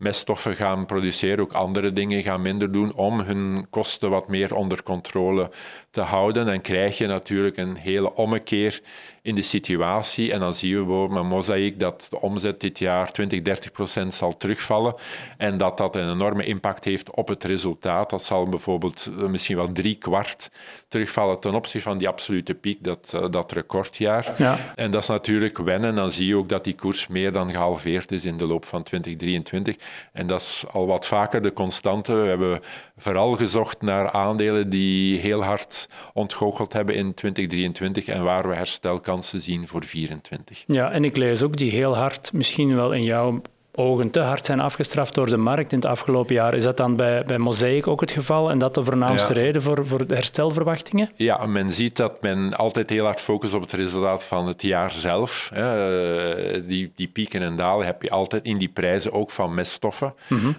meststoffen 0.00 0.56
gaan 0.56 0.86
produceren, 0.86 1.40
ook 1.40 1.52
andere 1.52 1.92
dingen 1.92 2.22
gaan 2.22 2.42
minder 2.42 2.72
doen 2.72 2.94
om 2.94 3.20
hun 3.20 3.66
kosten 3.70 4.10
wat 4.10 4.28
meer 4.28 4.54
onder 4.54 4.82
controle 4.82 5.50
te 5.90 6.00
houden. 6.00 6.46
Dan 6.46 6.60
krijg 6.60 6.98
je 6.98 7.06
natuurlijk 7.06 7.56
een 7.56 7.76
hele 7.76 8.14
ommekeer 8.14 8.80
in 9.22 9.34
de 9.34 9.42
situatie. 9.42 10.32
En 10.32 10.40
dan 10.40 10.54
zien 10.54 10.70
we 10.70 10.84
bijvoorbeeld 10.84 11.20
met 11.20 11.30
Mosaic 11.30 11.80
dat 11.80 12.06
de 12.10 12.20
omzet 12.20 12.60
dit 12.60 12.78
jaar 12.78 13.12
20, 13.12 13.42
30 13.42 13.72
procent 13.72 14.14
zal 14.14 14.36
terugvallen. 14.36 14.94
En 15.36 15.58
dat 15.58 15.76
dat 15.76 15.96
een 15.96 16.10
enorme 16.10 16.44
impact 16.44 16.84
heeft 16.84 17.14
op 17.14 17.28
het 17.28 17.44
resultaat. 17.44 18.10
Dat 18.10 18.24
zal 18.24 18.48
bijvoorbeeld 18.48 19.10
eh, 19.18 19.26
misschien 19.26 19.56
wel 19.56 19.72
drie 19.72 19.94
kwart 19.94 20.50
terugvallen 20.88 21.40
ten 21.40 21.54
opzichte 21.54 21.88
van 21.88 21.98
die 21.98 22.08
absolute 22.08 22.54
piek, 22.54 22.84
dat, 22.84 23.12
eh, 23.14 23.30
dat 23.30 23.52
recordjaar. 23.52 24.34
Ja. 24.38 24.58
En 24.74 24.90
dat 24.90 25.02
is 25.02 25.08
natuurlijk 25.08 25.58
wennen. 25.58 25.94
Dan 25.94 26.12
zie 26.12 26.26
je 26.26 26.36
ook 26.36 26.48
dat 26.48 26.64
die 26.64 26.74
koers 26.74 27.06
meer 27.06 27.32
dan 27.32 27.50
gehalveerd 27.50 28.12
is 28.12 28.24
in 28.24 28.36
de 28.36 28.46
loop 28.46 28.64
van 28.64 28.82
2023. 28.82 29.76
En 30.12 30.26
dat 30.26 30.40
is 30.40 30.64
al 30.72 30.86
wat 30.86 31.06
vaker 31.06 31.42
de 31.42 31.52
constante. 31.52 32.14
We 32.14 32.28
hebben 32.28 32.60
vooral 32.98 33.36
gezocht 33.36 33.82
naar 33.82 34.10
aandelen 34.10 34.70
die 34.70 35.18
heel 35.18 35.44
hard 35.44 35.88
ontgoocheld 36.12 36.72
hebben 36.72 36.94
in 36.94 37.14
2023 37.14 38.06
en 38.06 38.22
waar 38.22 38.48
we 38.48 38.54
herstelkansen 38.54 39.40
zien 39.40 39.66
voor 39.66 39.80
2024. 39.80 40.64
Ja, 40.66 40.90
en 40.90 41.04
ik 41.04 41.16
lees 41.16 41.42
ook 41.42 41.56
die 41.56 41.70
heel 41.70 41.96
hard, 41.96 42.32
misschien 42.32 42.74
wel 42.74 42.92
in 42.92 43.02
jouw 43.02 43.40
ogen 43.74 44.10
te 44.10 44.20
hard 44.20 44.46
zijn 44.46 44.60
afgestraft 44.60 45.14
door 45.14 45.26
de 45.26 45.36
markt 45.36 45.72
in 45.72 45.78
het 45.78 45.86
afgelopen 45.86 46.34
jaar. 46.34 46.54
Is 46.54 46.62
dat 46.62 46.76
dan 46.76 46.96
bij, 46.96 47.24
bij 47.24 47.38
Mosaic 47.38 47.86
ook 47.86 48.00
het 48.00 48.10
geval 48.10 48.50
en 48.50 48.58
dat 48.58 48.74
de 48.74 48.84
voornaamste 48.84 49.34
Ja. 49.34 49.40
reden 49.40 49.62
voor, 49.62 49.86
voor 49.86 50.06
de 50.06 50.14
herstelverwachtingen? 50.14 51.10
Ja, 51.14 51.46
men 51.46 51.72
ziet 51.72 51.96
dat 51.96 52.22
men 52.22 52.54
altijd 52.56 52.90
heel 52.90 53.04
hard 53.04 53.20
focust 53.20 53.54
op 53.54 53.60
het 53.60 53.72
resultaat 53.72 54.24
van 54.24 54.46
het 54.46 54.62
jaar 54.62 54.90
zelf. 54.90 55.50
hè. 55.54 56.66
Die, 56.66 56.92
die 56.94 57.08
pieken 57.08 57.42
en 57.42 57.56
dalen 57.56 57.86
heb 57.86 58.02
je 58.02 58.10
altijd 58.10 58.44
in 58.44 58.58
die 58.58 58.68
prijzen, 58.68 59.12
ook 59.12 59.30
van 59.30 59.54
meststoffen. 59.54 60.14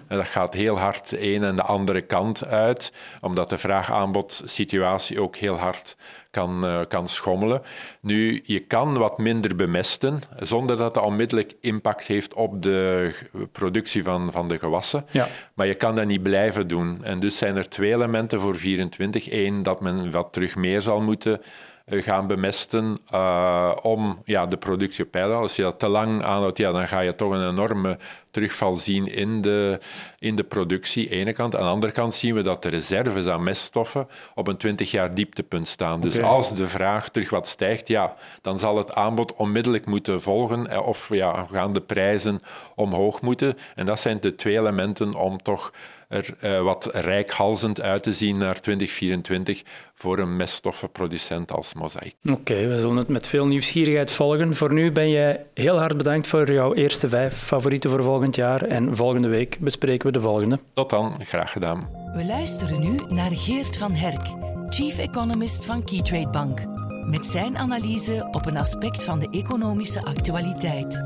En 0.08 0.16
dat 0.16 0.26
gaat 0.28 0.54
heel 0.54 0.78
hard 0.78 1.08
de 1.10 1.18
ene 1.18 1.46
en 1.46 1.56
de 1.56 1.62
andere 1.62 2.00
kant 2.00 2.46
uit, 2.46 2.92
omdat 3.20 3.48
de 3.50 3.58
vraag-aanbod 3.58 4.42
situatie 4.44 5.20
ook 5.20 5.36
heel 5.36 5.56
hard 5.58 5.96
kan, 6.32 6.66
eh, 6.66 6.80
kan 6.88 7.08
schommelen. 7.08 7.62
Nu, 8.00 8.42
je 8.44 8.58
kan 8.58 8.98
wat 8.98 9.18
minder 9.18 9.56
bemesten, 9.56 10.20
zonder 10.38 10.76
dat 10.76 10.94
dat 10.94 11.04
onmiddellijk 11.04 11.54
impact 11.60 12.06
heeft 12.06 12.34
op 12.34 12.62
de 12.62 13.12
productie 13.52 14.04
van, 14.04 14.32
van 14.32 14.48
de 14.48 14.58
gewassen. 14.58 15.04
Ja. 15.10 15.28
Maar 15.54 15.66
je 15.66 15.74
kan 15.74 15.94
dat 15.94 16.06
niet 16.06 16.22
blijven 16.22 16.68
doen. 16.68 17.04
En 17.04 17.20
dus 17.20 17.36
zijn 17.36 17.56
er 17.56 17.68
twee 17.68 17.92
elementen 17.92 18.40
voor 18.40 18.56
24. 18.56 19.30
Eén, 19.30 19.62
dat 19.62 19.80
men 19.80 20.10
wat 20.10 20.32
terug 20.32 20.56
meer 20.56 20.82
zal 20.82 21.00
moeten 21.00 21.40
gaan 21.86 22.26
bemesten 22.26 22.98
eh, 23.10 23.76
om 23.82 24.22
ja, 24.24 24.46
de 24.46 24.56
productie 24.56 25.04
op 25.04 25.10
peil. 25.10 25.32
Als 25.32 25.56
je 25.56 25.62
dat 25.62 25.78
te 25.78 25.88
lang 25.88 26.22
aanhoudt, 26.22 26.58
ja, 26.58 26.72
dan 26.72 26.88
ga 26.88 27.00
je 27.00 27.14
toch 27.14 27.32
een 27.32 27.48
enorme 27.48 27.98
terugval 28.30 28.74
zien 28.74 29.06
in 29.06 29.40
de, 29.40 29.80
in 30.18 30.36
de 30.36 30.44
productie, 30.44 31.08
ene 31.08 31.32
kant. 31.32 31.56
Aan 31.56 31.62
de 31.62 31.68
andere 31.68 31.92
kant 31.92 32.14
zien 32.14 32.34
we 32.34 32.42
dat 32.42 32.62
de 32.62 32.68
reserves 32.68 33.26
aan 33.26 33.42
meststoffen 33.42 34.08
op 34.34 34.48
een 34.48 34.56
20 34.56 34.90
jaar 34.90 35.14
dieptepunt 35.14 35.68
staan. 35.68 36.00
Dus 36.00 36.22
als 36.22 36.54
de 36.54 36.68
vraag 36.68 37.08
terug 37.08 37.30
wat 37.30 37.48
stijgt, 37.48 37.88
ja, 37.88 38.14
dan 38.42 38.58
zal 38.58 38.76
het 38.76 38.94
aanbod 38.94 39.34
onmiddellijk 39.34 39.86
moeten 39.86 40.20
volgen 40.20 40.66
eh, 40.66 40.86
of 40.86 41.08
ja, 41.08 41.46
gaan 41.52 41.72
de 41.72 41.80
prijzen 41.80 42.40
omhoog 42.74 43.20
moeten. 43.20 43.58
En 43.74 43.86
dat 43.86 44.00
zijn 44.00 44.20
de 44.20 44.34
twee 44.34 44.58
elementen 44.58 45.14
om 45.14 45.42
toch 45.42 45.72
er 46.12 46.34
eh, 46.40 46.62
wat 46.62 46.88
rijkhalzend 46.92 47.80
uit 47.80 48.02
te 48.02 48.12
zien 48.12 48.38
naar 48.38 48.60
2024 48.60 49.62
voor 49.94 50.18
een 50.18 50.36
meststoffenproducent 50.36 51.52
als 51.52 51.74
Mosaic. 51.74 52.14
Oké, 52.30 52.66
we 52.66 52.78
zullen 52.78 52.96
het 52.96 53.08
met 53.08 53.26
veel 53.26 53.46
nieuwsgierigheid 53.46 54.10
volgen. 54.10 54.56
Voor 54.56 54.72
nu 54.74 54.92
ben 54.92 55.10
jij 55.10 55.44
heel 55.54 55.78
hard 55.78 55.96
bedankt 55.96 56.26
voor 56.26 56.52
jouw 56.52 56.74
eerste 56.74 57.08
vijf 57.08 57.34
favorieten 57.34 57.90
voor 57.90 58.02
volgend 58.02 58.36
jaar. 58.36 58.62
En 58.62 58.96
volgende 58.96 59.28
week 59.28 59.56
bespreken 59.60 60.06
we 60.06 60.12
de 60.12 60.20
volgende. 60.20 60.58
Tot 60.74 60.90
dan, 60.90 61.16
graag 61.24 61.52
gedaan. 61.52 61.88
We 62.14 62.24
luisteren 62.24 62.80
nu 62.80 62.96
naar 63.08 63.30
Geert 63.32 63.76
van 63.76 63.92
Herk, 63.92 64.26
Chief 64.68 64.98
Economist 64.98 65.64
van 65.64 65.84
Keytrade 65.84 66.30
Bank, 66.30 66.60
met 67.06 67.26
zijn 67.26 67.58
analyse 67.58 68.28
op 68.30 68.46
een 68.46 68.58
aspect 68.58 69.04
van 69.04 69.18
de 69.18 69.28
economische 69.30 70.04
actualiteit. 70.04 71.02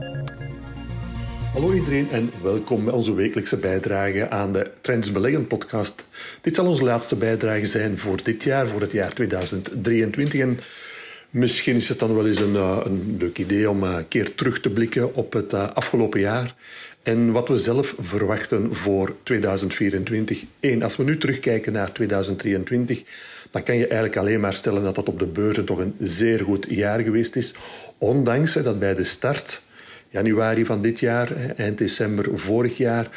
Hallo 1.57 1.73
iedereen 1.73 2.11
en 2.11 2.31
welkom 2.43 2.85
bij 2.85 2.95
onze 2.95 3.15
wekelijkse 3.15 3.57
bijdrage 3.57 4.31
aan 4.31 4.53
de 4.53 4.71
Trends 4.81 5.13
Beleggen 5.13 5.47
podcast. 5.47 6.05
Dit 6.41 6.55
zal 6.55 6.67
onze 6.67 6.85
laatste 6.85 7.17
bijdrage 7.17 7.67
zijn 7.67 7.99
voor 7.99 8.23
dit 8.23 8.43
jaar, 8.43 8.69
voor 8.69 8.81
het 8.81 8.93
jaar 8.93 9.13
2023. 9.15 10.41
En 10.41 10.59
misschien 11.31 11.77
is 11.77 11.89
het 11.89 11.99
dan 11.99 12.15
wel 12.15 12.27
eens 12.27 12.41
een, 12.41 12.57
eh, 12.57 12.81
een 12.85 13.17
leuk 13.19 13.39
idee 13.39 13.71
om 13.71 13.85
eh, 13.85 13.91
een 13.91 14.09
keer 14.09 14.35
terug 14.35 14.61
te 14.61 14.71
blikken 14.71 15.15
op 15.15 15.33
het 15.33 15.53
eh, 15.53 15.71
afgelopen 15.73 16.21
jaar 16.21 16.55
en 17.03 17.33
wat 17.33 17.49
we 17.49 17.59
zelf 17.59 17.95
verwachten 17.99 18.75
voor 18.75 19.17
2024. 19.23 20.45
Eén, 20.61 20.83
als 20.83 20.97
we 20.97 21.05
nu 21.05 21.19
terugkijken 21.19 21.73
naar 21.73 21.93
2023, 21.93 23.03
dan 23.51 23.63
kan 23.63 23.77
je 23.77 23.87
eigenlijk 23.87 24.17
alleen 24.17 24.41
maar 24.41 24.55
stellen 24.55 24.83
dat 24.83 24.95
dat 24.95 25.09
op 25.09 25.19
de 25.19 25.27
beurzen 25.27 25.65
toch 25.65 25.79
een 25.79 25.95
zeer 26.01 26.41
goed 26.41 26.67
jaar 26.69 27.01
geweest 27.01 27.37
is. 27.37 27.55
Ondanks 27.99 28.53
dat 28.53 28.79
bij 28.79 28.95
de 28.95 29.05
start 29.05 29.65
januari 30.17 30.65
van 30.65 30.83
dit 30.83 31.01
jaar, 31.01 31.29
eind 31.57 31.79
december 31.79 32.39
vorig 32.39 32.77
jaar, 32.77 33.09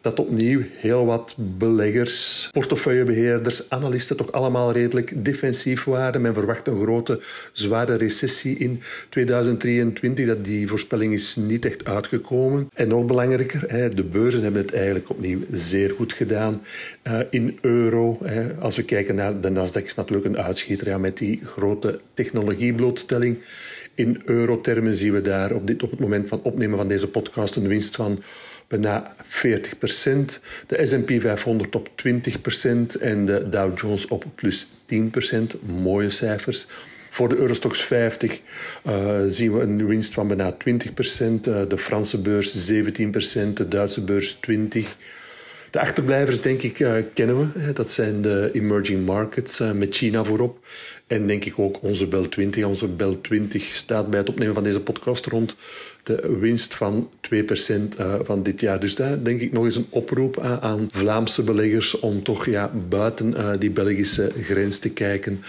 dat 0.00 0.20
opnieuw 0.20 0.62
heel 0.76 1.06
wat 1.06 1.34
beleggers, 1.36 2.48
portefeuillebeheerders, 2.52 3.70
analisten 3.70 4.16
toch 4.16 4.32
allemaal 4.32 4.72
redelijk 4.72 5.24
defensief 5.24 5.84
waren. 5.84 6.20
Men 6.20 6.34
verwacht 6.34 6.66
een 6.66 6.80
grote, 6.80 7.20
zware 7.52 7.94
recessie 7.94 8.58
in 8.58 8.82
2023. 9.08 10.26
Dat 10.26 10.44
die 10.44 10.68
voorspelling 10.68 11.12
is 11.12 11.36
niet 11.36 11.64
echt 11.64 11.84
uitgekomen. 11.84 12.68
En 12.74 12.88
nog 12.88 13.04
belangrijker, 13.04 13.94
de 13.94 14.04
beurzen 14.04 14.42
hebben 14.42 14.62
het 14.62 14.74
eigenlijk 14.74 15.10
opnieuw 15.10 15.38
zeer 15.52 15.90
goed 15.90 16.12
gedaan 16.12 16.62
eh, 17.02 17.18
in 17.30 17.58
euro. 17.60 18.18
Als 18.60 18.76
we 18.76 18.82
kijken 18.82 19.14
naar 19.14 19.40
de 19.40 19.50
Nasdaq 19.50 19.84
is 19.84 19.94
natuurlijk 19.94 20.26
een 20.26 20.38
uitschieter 20.38 21.00
met 21.00 21.18
die 21.18 21.40
grote 21.44 22.00
technologieblootstelling. 22.14 23.38
In 23.98 24.22
eurotermen 24.24 24.94
zien 24.94 25.12
we 25.12 25.22
daar 25.22 25.52
op, 25.52 25.66
dit, 25.66 25.82
op 25.82 25.90
het 25.90 26.00
moment 26.00 26.28
van 26.28 26.42
opnemen 26.42 26.78
van 26.78 26.88
deze 26.88 27.08
podcast 27.08 27.56
een 27.56 27.68
winst 27.68 27.96
van 27.96 28.22
bijna 28.68 29.14
40% 29.16 29.20
De 30.66 30.86
S&P 30.86 31.20
500 31.20 31.76
op 31.76 31.88
20% 31.88 33.00
en 33.00 33.24
de 33.24 33.48
Dow 33.48 33.78
Jones 33.78 34.08
op 34.08 34.24
plus 34.34 34.66
10% 34.94 34.96
Mooie 35.82 36.10
cijfers. 36.10 36.66
Voor 37.10 37.28
de 37.28 37.36
Eurostox 37.36 37.82
50 37.82 38.40
uh, 38.86 39.20
zien 39.26 39.52
we 39.52 39.60
een 39.60 39.86
winst 39.86 40.14
van 40.14 40.26
bijna 40.26 40.52
20%. 40.52 40.56
Uh, 40.58 41.38
de 41.68 41.78
Franse 41.78 42.20
beurs 42.20 42.72
17%, 42.72 42.82
de 43.54 43.68
Duitse 43.68 44.04
beurs 44.04 44.38
20%. 44.50 44.78
De 45.70 45.80
achterblijvers, 45.80 46.40
denk 46.40 46.62
ik, 46.62 46.78
uh, 46.78 46.92
kennen 47.14 47.38
we. 47.38 47.72
Dat 47.72 47.92
zijn 47.92 48.22
de 48.22 48.50
emerging 48.52 49.06
markets 49.06 49.60
uh, 49.60 49.72
met 49.72 49.94
China 49.94 50.24
voorop. 50.24 50.58
En 51.06 51.26
denk 51.26 51.44
ik 51.44 51.58
ook 51.58 51.82
onze 51.82 52.06
Bel 52.06 52.28
20. 52.28 52.64
Onze 52.64 52.86
Bel 52.86 53.20
20 53.20 53.62
staat 53.62 54.10
bij 54.10 54.18
het 54.18 54.28
opnemen 54.28 54.54
van 54.54 54.62
deze 54.62 54.80
podcast 54.80 55.26
rond 55.26 55.56
de 56.02 56.36
winst 56.40 56.74
van 56.74 57.10
2% 57.34 57.34
uh, 58.00 58.14
van 58.22 58.42
dit 58.42 58.60
jaar. 58.60 58.80
Dus 58.80 58.94
daar 58.94 59.22
denk 59.22 59.40
ik 59.40 59.52
nog 59.52 59.64
eens 59.64 59.76
een 59.76 59.86
oproep 59.90 60.40
aan, 60.40 60.88
Vlaamse 60.90 61.42
beleggers 61.42 62.00
om 62.00 62.22
toch 62.22 62.46
ja, 62.46 62.70
buiten 62.88 63.60
die 63.60 63.70
Belgische 63.70 64.32
grens 64.42 64.78
te 64.78 64.90
kijken. 64.90 65.40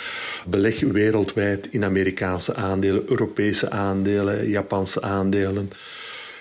Beleg 0.48 0.80
wereldwijd 0.80 1.68
in 1.72 1.84
Amerikaanse 1.84 2.56
aandelen, 2.56 3.04
Europese 3.10 3.70
aandelen, 3.70 4.50
Japanse 4.50 5.02
aandelen. 5.02 5.70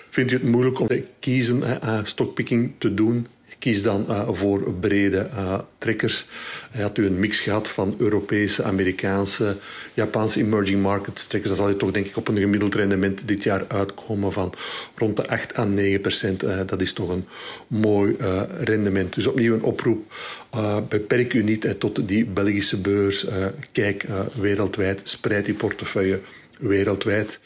Vindt 0.09 0.31
u 0.31 0.33
het 0.33 0.43
moeilijk 0.43 0.79
om 0.79 0.87
te 0.87 1.03
kiezen, 1.19 1.63
stockpicking 2.03 2.73
te 2.77 2.93
doen? 2.93 3.27
Kies 3.59 3.81
dan 3.81 4.05
uh, 4.09 4.27
voor 4.31 4.73
brede 4.73 5.29
uh, 5.35 5.59
trekkers. 5.77 6.25
Had 6.71 6.97
u 6.97 7.05
een 7.05 7.19
mix 7.19 7.39
gehad 7.39 7.67
van 7.67 7.95
Europese, 7.97 8.63
Amerikaanse, 8.63 9.55
Japanse 9.93 10.39
emerging 10.39 10.81
markets 10.81 11.27
trekkers. 11.27 11.55
Dan 11.55 11.61
zal 11.65 11.73
je 11.73 11.79
toch 11.79 11.91
denk 11.91 12.05
ik 12.05 12.17
op 12.17 12.27
een 12.27 12.37
gemiddeld 12.37 12.75
rendement 12.75 13.27
dit 13.27 13.43
jaar 13.43 13.65
uitkomen 13.67 14.33
van 14.33 14.53
rond 14.95 15.15
de 15.15 15.27
8 15.27 15.57
à 15.57 15.63
9 15.63 16.01
procent. 16.01 16.43
Uh, 16.43 16.59
dat 16.65 16.81
is 16.81 16.93
toch 16.93 17.09
een 17.09 17.25
mooi 17.67 18.15
rendement. 18.59 19.15
Dus 19.15 19.27
opnieuw 19.27 19.53
een 19.53 19.63
oproep. 19.63 20.13
beperk 20.89 21.33
u 21.33 21.43
niet 21.43 21.75
tot 21.79 22.07
die 22.07 22.25
Belgische 22.25 22.81
beurs. 22.81 23.27
kijk 23.71 24.05
wereldwijd. 24.39 25.01
Spreid 25.03 25.45
uw 25.45 25.55
portefeuille 25.55 26.19
wereldwijd. 26.57 27.39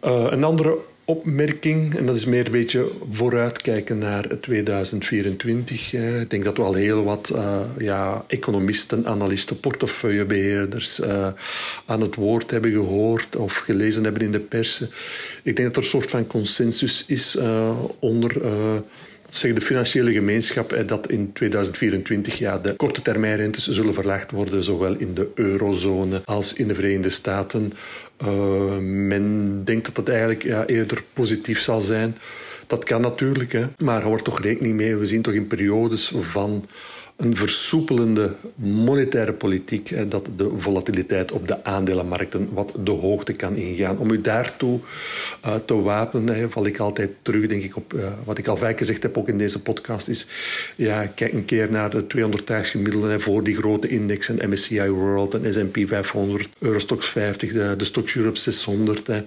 een 0.00 0.44
andere 0.44 0.78
opmerking, 1.08 1.96
en 1.96 2.06
dat 2.06 2.16
is 2.16 2.24
meer 2.24 2.46
een 2.46 2.52
beetje 2.52 2.90
vooruitkijken 3.10 3.98
naar 3.98 4.40
2024. 4.40 5.92
Ik 5.92 6.30
denk 6.30 6.44
dat 6.44 6.56
we 6.56 6.62
al 6.62 6.74
heel 6.74 7.04
wat 7.04 7.30
uh, 7.34 7.60
ja, 7.78 8.24
economisten, 8.26 9.06
analisten, 9.06 9.60
portefeuillebeheerders 9.60 11.00
uh, 11.00 11.28
aan 11.86 12.00
het 12.00 12.14
woord 12.14 12.50
hebben 12.50 12.72
gehoord 12.72 13.36
of 13.36 13.56
gelezen 13.56 14.04
hebben 14.04 14.22
in 14.22 14.32
de 14.32 14.40
pers. 14.40 14.80
Ik 15.42 15.56
denk 15.56 15.68
dat 15.68 15.76
er 15.76 15.82
een 15.82 15.88
soort 15.88 16.10
van 16.10 16.26
consensus 16.26 17.04
is 17.06 17.36
uh, 17.36 17.70
onder 17.98 18.42
zeg, 19.28 19.52
de 19.52 19.60
financiële 19.60 20.12
gemeenschap 20.12 20.82
dat 20.86 21.10
in 21.10 21.32
2024 21.32 22.38
ja, 22.38 22.58
de 22.58 22.74
korte 22.76 23.02
termijnrentes 23.02 23.68
zullen 23.68 23.94
verlaagd 23.94 24.30
worden, 24.30 24.62
zowel 24.62 24.96
in 24.96 25.14
de 25.14 25.28
eurozone 25.34 26.20
als 26.24 26.52
in 26.52 26.68
de 26.68 26.74
Verenigde 26.74 27.10
Staten. 27.10 27.72
Uh, 28.24 28.76
men 28.78 29.64
denkt 29.64 29.84
dat 29.84 29.94
dat 29.94 30.08
eigenlijk 30.08 30.42
ja, 30.42 30.66
eerder 30.66 31.04
positief 31.12 31.60
zal 31.60 31.80
zijn. 31.80 32.16
Dat 32.66 32.84
kan 32.84 33.00
natuurlijk, 33.00 33.52
hè. 33.52 33.66
maar 33.78 34.02
er 34.02 34.08
wordt 34.08 34.24
toch 34.24 34.40
rekening 34.40 34.76
mee. 34.76 34.96
We 34.96 35.06
zien 35.06 35.22
toch 35.22 35.34
in 35.34 35.46
periodes 35.46 36.12
van 36.20 36.66
een 37.18 37.36
versoepelende 37.36 38.34
monetaire 38.54 39.32
politiek, 39.32 40.10
dat 40.10 40.28
de 40.36 40.50
volatiliteit 40.56 41.32
op 41.32 41.48
de 41.48 41.64
aandelenmarkten 41.64 42.48
wat 42.52 42.72
de 42.84 42.90
hoogte 42.90 43.32
kan 43.32 43.56
ingaan. 43.56 43.98
Om 43.98 44.10
u 44.10 44.20
daartoe 44.20 44.80
uh, 45.46 45.54
te 45.54 45.74
wapenen, 45.74 46.50
val 46.50 46.66
ik 46.66 46.78
altijd 46.78 47.10
terug, 47.22 47.46
denk 47.46 47.62
ik, 47.62 47.76
op 47.76 47.92
uh, 47.92 48.06
wat 48.24 48.38
ik 48.38 48.46
al 48.46 48.56
vaak 48.56 48.78
gezegd 48.78 49.02
heb, 49.02 49.16
ook 49.16 49.28
in 49.28 49.38
deze 49.38 49.62
podcast, 49.62 50.08
is 50.08 50.26
ja, 50.76 51.06
kijk 51.06 51.32
een 51.32 51.44
keer 51.44 51.70
naar 51.70 51.90
de 51.90 52.06
200 52.06 52.66
gemiddelden 52.66 53.20
voor 53.20 53.42
die 53.42 53.56
grote 53.56 53.88
indexen, 53.88 54.50
MSCI 54.50 54.88
World 54.88 55.34
en 55.34 55.52
S&P 55.52 55.88
500, 55.88 56.48
Eurostox 56.58 57.08
50, 57.08 57.52
de, 57.52 57.74
de 57.76 57.84
Stoxx 57.84 58.16
Europe 58.16 58.38
600. 58.38 59.06
Hè, 59.06 59.22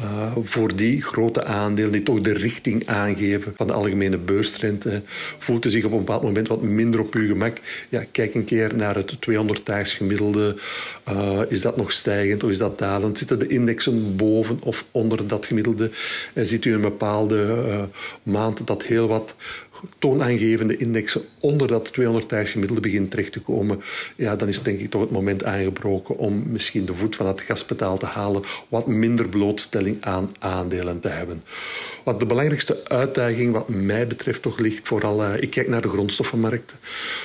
uh, 0.00 0.36
voor 0.42 0.76
die 0.76 1.02
grote 1.02 1.44
aandelen 1.44 1.92
die 1.92 2.02
toch 2.02 2.20
de 2.20 2.32
richting 2.32 2.86
aangeven 2.86 3.52
van 3.56 3.66
de 3.66 3.72
algemene 3.72 4.16
beurstrend, 4.16 4.86
voelt 5.38 5.64
u 5.64 5.70
zich 5.70 5.84
op 5.84 5.92
een 5.92 5.98
bepaald 5.98 6.22
moment 6.22 6.48
wat 6.48 6.62
minder 6.62 7.00
op 7.00 7.14
uw 7.14 7.27
gemak. 7.28 7.60
Ja, 7.88 8.04
kijk 8.12 8.34
een 8.34 8.44
keer 8.44 8.74
naar 8.74 8.94
het 8.94 9.14
200-daags 9.30 9.94
gemiddelde. 9.94 10.56
Uh, 11.08 11.40
is 11.48 11.60
dat 11.60 11.76
nog 11.76 11.92
stijgend 11.92 12.42
of 12.42 12.50
is 12.50 12.58
dat 12.58 12.78
dalend? 12.78 13.18
Zitten 13.18 13.38
de 13.38 13.46
indexen 13.46 14.16
boven 14.16 14.58
of 14.62 14.84
onder 14.90 15.26
dat 15.26 15.46
gemiddelde? 15.46 15.90
En 16.34 16.46
ziet 16.46 16.64
u 16.64 16.74
een 16.74 16.80
bepaalde 16.80 17.64
uh, 17.68 17.82
maand 18.22 18.66
dat 18.66 18.82
heel 18.82 19.08
wat 19.08 19.34
toonaangevende 19.98 20.76
indexen 20.76 21.22
onder 21.40 21.68
dat 21.68 21.92
200 21.92 22.28
daags 22.28 22.50
gemiddelde 22.50 22.82
begint 22.82 23.10
terecht 23.10 23.32
te 23.32 23.40
komen, 23.40 23.80
ja, 24.16 24.36
dan 24.36 24.48
is 24.48 24.62
denk 24.62 24.80
ik 24.80 24.90
toch 24.90 25.00
het 25.00 25.10
moment 25.10 25.44
aangebroken 25.44 26.16
om 26.18 26.42
misschien 26.46 26.84
de 26.84 26.94
voet 26.94 27.16
van 27.16 27.26
het 27.26 27.40
gaspedaal 27.40 27.98
te 27.98 28.06
halen, 28.06 28.42
wat 28.68 28.86
minder 28.86 29.28
blootstelling 29.28 29.96
aan 30.00 30.30
aandelen 30.38 31.00
te 31.00 31.08
hebben. 31.08 31.42
Wat 32.08 32.20
de 32.20 32.26
belangrijkste 32.26 32.84
uitdaging 32.84 33.52
wat 33.52 33.68
mij 33.68 34.06
betreft 34.06 34.42
toch 34.42 34.58
ligt, 34.58 34.88
vooral, 34.88 35.24
uh, 35.24 35.42
ik 35.42 35.50
kijk 35.50 35.68
naar 35.68 35.80
de 35.80 35.88
grondstoffenmarkt. 35.88 36.74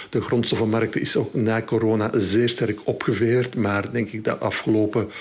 De 0.10 0.22
grondstoffenmarkt 0.22 0.96
is 0.96 1.15
ook 1.15 1.34
na 1.34 1.62
corona 1.62 2.10
zeer 2.13 2.50
sterk 2.50 2.80
opgeveerd, 2.84 3.56
maar 3.56 3.91
denk 3.91 4.10
ik 4.10 4.24
de 4.24 4.38
afgelopen 4.38 5.12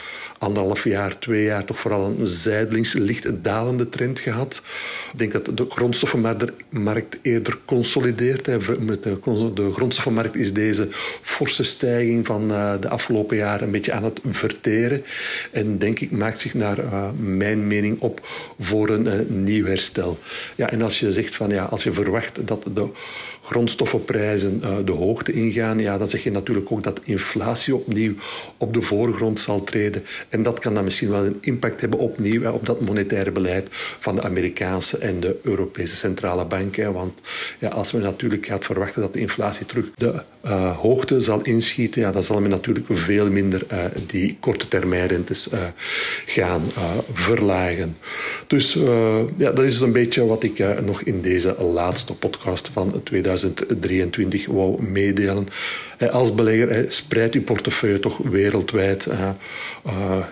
anderhalf 0.42 0.84
jaar, 0.84 1.18
twee 1.18 1.44
jaar 1.44 1.64
toch 1.64 1.78
vooral 1.78 2.04
een 2.04 2.26
zijdelings 2.26 2.92
licht 2.92 3.44
dalende 3.44 3.88
trend 3.88 4.18
gehad. 4.18 4.62
Ik 5.12 5.18
denk 5.18 5.32
dat 5.32 5.56
de 5.56 5.66
grondstoffenmarkt 5.68 7.18
eerder 7.22 7.58
consolideert. 7.64 8.44
De 8.44 9.70
grondstoffenmarkt 9.72 10.36
is 10.36 10.52
deze 10.52 10.88
forse 11.22 11.64
stijging 11.64 12.26
van 12.26 12.50
uh, 12.50 12.72
de 12.80 12.88
afgelopen 12.88 13.36
jaren 13.36 13.66
een 13.66 13.70
beetje 13.70 13.92
aan 13.92 14.04
het 14.04 14.20
verteren. 14.28 15.04
En 15.52 15.78
denk 15.78 16.00
ik 16.00 16.10
maakt 16.10 16.38
zich 16.38 16.54
naar 16.54 16.78
uh, 16.78 17.08
mijn 17.16 17.66
mening 17.66 18.00
op 18.00 18.28
voor 18.58 18.88
een 18.88 19.06
uh, 19.06 19.14
nieuw 19.28 19.64
herstel. 19.64 20.18
Ja, 20.56 20.70
en 20.70 20.82
als 20.82 21.00
je 21.00 21.12
zegt 21.12 21.34
van 21.34 21.50
ja, 21.50 21.64
als 21.64 21.82
je 21.82 21.92
verwacht 21.92 22.46
dat 22.46 22.64
de 22.74 22.88
grondstoffenprijzen 23.42 24.60
uh, 24.64 24.76
de 24.84 24.92
hoogte 24.92 25.32
ingaan, 25.32 25.78
ja, 25.78 25.98
dan 25.98 26.08
zeg 26.08 26.22
je 26.22 26.30
natuurlijk 26.30 26.72
ook 26.72 26.82
dat 26.82 27.00
inflatie 27.04 27.74
opnieuw 27.74 28.14
op 28.56 28.74
de 28.74 28.82
voorgrond 28.82 29.40
zal 29.40 29.64
treden. 29.64 30.04
En 30.28 30.42
dat 30.42 30.58
kan 30.58 30.74
dan 30.74 30.84
misschien 30.84 31.10
wel 31.10 31.24
een 31.24 31.38
impact 31.40 31.80
hebben 31.80 31.98
opnieuw 31.98 32.50
op 32.50 32.66
dat 32.66 32.80
monetaire 32.80 33.30
beleid 33.30 33.68
van 33.70 34.14
de 34.14 34.22
Amerikaanse 34.22 34.98
en 34.98 35.20
de 35.20 35.36
Europese 35.42 35.96
centrale 35.96 36.44
banken. 36.44 36.92
Want 36.92 37.20
ja, 37.58 37.68
als 37.68 37.92
men 37.92 38.02
natuurlijk 38.02 38.46
gaat 38.46 38.64
verwachten 38.64 39.02
dat 39.02 39.12
de 39.12 39.20
inflatie 39.20 39.66
terug 39.66 39.90
de 39.96 40.22
uh, 40.46 40.78
hoogte 40.78 41.20
zal 41.20 41.42
inschieten, 41.42 42.00
ja, 42.00 42.12
dan 42.12 42.22
zal 42.22 42.40
men 42.40 42.50
natuurlijk 42.50 42.86
veel 42.90 43.30
minder 43.30 43.66
uh, 43.72 43.78
die 44.06 44.36
korte 44.40 44.68
termijnrentes 44.68 45.48
gaan 46.26 46.62
verlagen. 47.12 47.96
Dus 48.46 48.72
ja, 49.36 49.50
dat 49.50 49.64
is 49.64 49.80
een 49.80 49.92
beetje 49.92 50.26
wat 50.26 50.42
ik 50.42 50.82
nog 50.84 51.02
in 51.02 51.20
deze 51.20 51.62
laatste 51.62 52.14
podcast 52.14 52.68
van 52.72 53.00
2023 53.02 54.46
wou 54.46 54.82
meedelen. 54.82 55.46
Als 56.10 56.34
belegger 56.34 56.84
spreid 56.88 57.34
uw 57.34 57.42
portefeuille 57.42 58.00
toch 58.00 58.18
wereldwijd. 58.18 59.08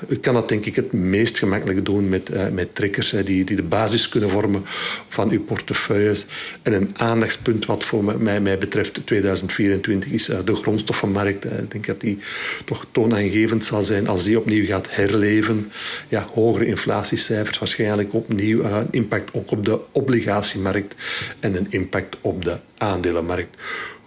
U 0.09 0.17
kan 0.17 0.35
dat 0.35 0.49
denk 0.49 0.65
ik 0.65 0.77
het 0.77 0.93
meest 0.93 1.39
gemakkelijk 1.39 1.85
doen 1.85 2.09
met, 2.09 2.53
met 2.53 2.75
trekkers 2.75 3.15
die, 3.25 3.45
die 3.45 3.57
de 3.57 3.63
basis 3.63 4.09
kunnen 4.09 4.31
vormen 4.31 4.63
van 5.09 5.31
uw 5.31 5.45
portefeuilles. 5.45 6.27
En 6.63 6.73
een 6.73 6.91
aandachtspunt 6.99 7.67
wat 7.67 7.85
voor 7.85 8.05
mij, 8.05 8.41
mij 8.41 8.59
betreft 8.59 9.07
2024 9.07 10.11
is 10.11 10.25
de 10.45 10.55
grondstoffenmarkt. 10.55 11.45
Ik 11.45 11.71
denk 11.71 11.87
dat 11.87 12.01
die 12.01 12.19
toch 12.65 12.87
toonaangevend 12.93 13.65
zal 13.65 13.83
zijn 13.83 14.09
als 14.09 14.25
die 14.25 14.39
opnieuw 14.39 14.67
gaat 14.67 14.87
herleven. 14.91 15.73
Ja, 16.09 16.29
hogere 16.33 16.67
inflatiecijfers, 16.67 17.59
waarschijnlijk 17.59 18.15
opnieuw 18.15 18.63
een 18.65 18.89
impact 18.91 19.31
ook 19.33 19.51
op 19.51 19.65
de 19.65 19.81
obligatiemarkt 19.93 20.95
en 21.41 21.57
een 21.57 21.67
impact 21.71 22.17
op 22.21 22.45
de 22.45 22.59
aandelenmarkt. 22.77 23.57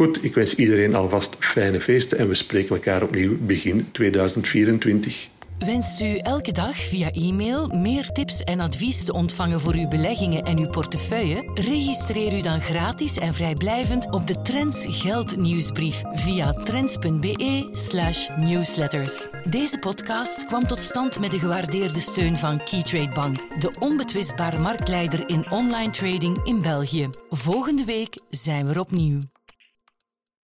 Goed, 0.03 0.23
ik 0.23 0.33
wens 0.33 0.55
iedereen 0.55 0.95
alvast 0.95 1.35
fijne 1.39 1.79
feesten 1.79 2.17
en 2.17 2.27
we 2.27 2.33
spreken 2.33 2.75
elkaar 2.75 3.03
opnieuw 3.03 3.37
begin 3.39 3.87
2024. 3.91 5.29
Wenst 5.59 6.01
u 6.01 6.17
elke 6.17 6.51
dag 6.51 6.75
via 6.75 7.11
e-mail 7.11 7.67
meer 7.67 8.11
tips 8.11 8.43
en 8.43 8.59
advies 8.59 9.03
te 9.03 9.13
ontvangen 9.13 9.59
voor 9.59 9.73
uw 9.73 9.87
beleggingen 9.87 10.43
en 10.43 10.57
uw 10.57 10.69
portefeuille? 10.69 11.51
Registreer 11.53 12.37
u 12.37 12.41
dan 12.41 12.61
gratis 12.61 13.17
en 13.17 13.33
vrijblijvend 13.33 14.11
op 14.11 14.27
de 14.27 14.41
Trends 14.41 14.85
Geld 14.89 15.35
nieuwsbrief 15.37 16.01
via 16.13 16.53
trends.be/slash 16.53 18.29
newsletters. 18.37 19.27
Deze 19.49 19.77
podcast 19.77 20.45
kwam 20.45 20.67
tot 20.67 20.79
stand 20.79 21.19
met 21.19 21.31
de 21.31 21.39
gewaardeerde 21.39 21.99
steun 21.99 22.37
van 22.37 22.63
Keytrade 22.63 23.13
Bank, 23.13 23.37
de 23.59 23.71
onbetwistbare 23.79 24.57
marktleider 24.57 25.29
in 25.29 25.51
online 25.51 25.91
trading 25.91 26.37
in 26.43 26.61
België. 26.61 27.09
Volgende 27.29 27.85
week 27.85 28.17
zijn 28.29 28.67
we 28.67 28.79
opnieuw. 28.79 29.19